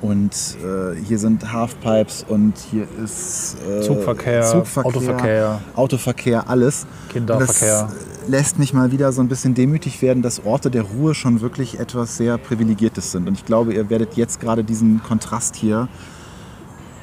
Und 0.00 0.32
äh, 0.62 0.94
hier 1.04 1.18
sind 1.18 1.52
Halfpipes 1.52 2.24
und 2.28 2.54
hier 2.70 2.86
ist 3.02 3.56
äh, 3.68 3.80
Zugverkehr, 3.80 4.64
Autoverkehr. 4.82 5.60
Autoverkehr, 5.74 6.48
alles. 6.48 6.86
Kinderverkehr. 7.08 7.82
Und 7.82 7.90
das 7.90 8.28
lässt 8.28 8.58
mich 8.58 8.72
mal 8.72 8.92
wieder 8.92 9.10
so 9.12 9.20
ein 9.20 9.28
bisschen 9.28 9.54
demütig 9.54 10.00
werden, 10.02 10.22
dass 10.22 10.44
Orte 10.44 10.70
der 10.70 10.82
Ruhe 10.82 11.14
schon 11.14 11.40
wirklich 11.40 11.80
etwas 11.80 12.16
sehr 12.16 12.38
Privilegiertes 12.38 13.10
sind. 13.10 13.28
Und 13.28 13.34
ich 13.34 13.44
glaube, 13.44 13.74
ihr 13.74 13.90
werdet 13.90 14.16
jetzt 14.16 14.40
gerade 14.40 14.62
diesen 14.62 15.02
Kontrast 15.02 15.56
hier 15.56 15.88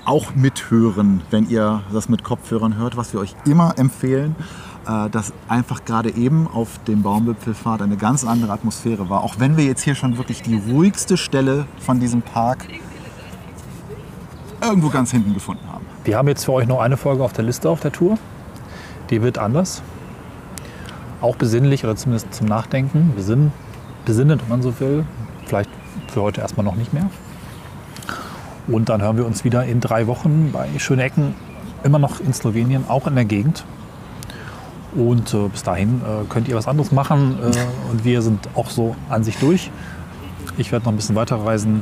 auch 0.05 0.35
mithören, 0.35 1.21
wenn 1.31 1.49
ihr 1.49 1.81
das 1.91 2.09
mit 2.09 2.23
Kopfhörern 2.23 2.77
hört, 2.77 2.95
was 2.95 3.11
wir 3.11 3.19
euch 3.19 3.35
immer 3.45 3.77
empfehlen 3.77 4.35
dass 4.85 5.33
einfach 5.47 5.83
gerade 5.85 6.11
eben 6.11 6.47
auf 6.47 6.79
dem 6.87 7.01
Baumwipfelfahrt 7.01 7.81
eine 7.81 7.97
ganz 7.97 8.23
andere 8.23 8.51
Atmosphäre 8.51 9.09
war. 9.09 9.23
Auch 9.23 9.35
wenn 9.39 9.57
wir 9.57 9.65
jetzt 9.65 9.81
hier 9.81 9.95
schon 9.95 10.17
wirklich 10.17 10.41
die 10.43 10.61
ruhigste 10.69 11.17
Stelle 11.17 11.65
von 11.79 11.99
diesem 11.99 12.21
Park 12.21 12.67
irgendwo 14.61 14.89
ganz 14.89 15.11
hinten 15.11 15.33
gefunden 15.33 15.67
haben. 15.71 15.85
Wir 16.03 16.17
haben 16.17 16.27
jetzt 16.27 16.45
für 16.45 16.53
euch 16.53 16.67
noch 16.67 16.79
eine 16.79 16.97
Folge 16.97 17.23
auf 17.23 17.33
der 17.33 17.43
Liste 17.43 17.69
auf 17.69 17.79
der 17.79 17.91
Tour. 17.91 18.17
Die 19.09 19.21
wird 19.21 19.37
anders. 19.37 19.81
Auch 21.21 21.35
besinnlich 21.35 21.83
oder 21.83 21.95
zumindest 21.95 22.33
zum 22.33 22.47
Nachdenken. 22.47 23.13
Wir 23.15 23.23
sind 23.23 23.51
wenn 24.07 24.39
man 24.47 24.61
so 24.61 24.79
will. 24.79 25.03
Vielleicht 25.45 25.69
für 26.09 26.21
heute 26.21 26.41
erstmal 26.41 26.63
noch 26.63 26.75
nicht 26.75 26.93
mehr. 26.93 27.09
Und 28.67 28.89
dann 28.89 29.01
hören 29.01 29.17
wir 29.17 29.25
uns 29.25 29.43
wieder 29.43 29.65
in 29.65 29.79
drei 29.79 30.07
Wochen 30.07 30.51
bei 30.51 30.67
Schönecken, 30.77 31.35
immer 31.83 31.99
noch 31.99 32.19
in 32.19 32.33
Slowenien, 32.33 32.85
auch 32.87 33.07
in 33.07 33.15
der 33.15 33.25
Gegend. 33.25 33.65
Und 34.95 35.33
äh, 35.33 35.47
bis 35.49 35.63
dahin 35.63 36.01
äh, 36.01 36.25
könnt 36.29 36.47
ihr 36.47 36.55
was 36.55 36.67
anderes 36.67 36.91
machen. 36.91 37.37
Äh, 37.41 37.91
und 37.91 38.05
wir 38.05 38.21
sind 38.21 38.47
auch 38.55 38.69
so 38.69 38.95
an 39.09 39.23
sich 39.23 39.37
durch. 39.37 39.71
Ich 40.57 40.71
werde 40.71 40.85
noch 40.85 40.93
ein 40.93 40.95
bisschen 40.95 41.15
weiterreisen. 41.15 41.81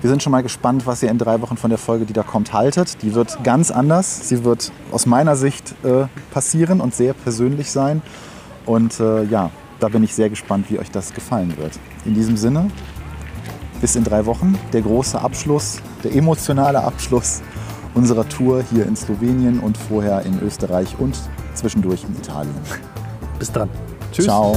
Wir 0.00 0.10
sind 0.10 0.22
schon 0.22 0.32
mal 0.32 0.42
gespannt, 0.42 0.86
was 0.86 1.02
ihr 1.02 1.10
in 1.10 1.18
drei 1.18 1.40
Wochen 1.40 1.56
von 1.56 1.70
der 1.70 1.78
Folge, 1.78 2.04
die 2.04 2.12
da 2.12 2.22
kommt, 2.22 2.52
haltet. 2.52 3.02
Die 3.02 3.14
wird 3.14 3.42
ganz 3.44 3.70
anders. 3.70 4.28
Sie 4.28 4.44
wird 4.44 4.72
aus 4.90 5.06
meiner 5.06 5.36
Sicht 5.36 5.74
äh, 5.84 6.06
passieren 6.32 6.80
und 6.80 6.94
sehr 6.94 7.14
persönlich 7.14 7.70
sein. 7.70 8.02
Und 8.66 9.00
äh, 9.00 9.24
ja, 9.24 9.50
da 9.80 9.88
bin 9.88 10.02
ich 10.02 10.14
sehr 10.14 10.28
gespannt, 10.28 10.66
wie 10.70 10.78
euch 10.78 10.90
das 10.90 11.14
gefallen 11.14 11.56
wird. 11.56 11.78
In 12.04 12.14
diesem 12.14 12.36
Sinne, 12.36 12.70
bis 13.80 13.96
in 13.96 14.04
drei 14.04 14.26
Wochen. 14.26 14.58
Der 14.72 14.82
große 14.82 15.20
Abschluss, 15.20 15.80
der 16.02 16.14
emotionale 16.14 16.82
Abschluss 16.82 17.42
unserer 17.94 18.28
Tour 18.28 18.62
hier 18.72 18.86
in 18.86 18.96
Slowenien 18.96 19.60
und 19.60 19.76
vorher 19.76 20.22
in 20.22 20.40
Österreich 20.40 20.96
und 20.98 21.16
zwischendurch 21.54 22.04
in 22.04 22.16
Italien. 22.16 22.54
Bis 23.38 23.50
dann. 23.50 23.68
Tschüss. 24.12 24.26
Ciao. 24.26 24.56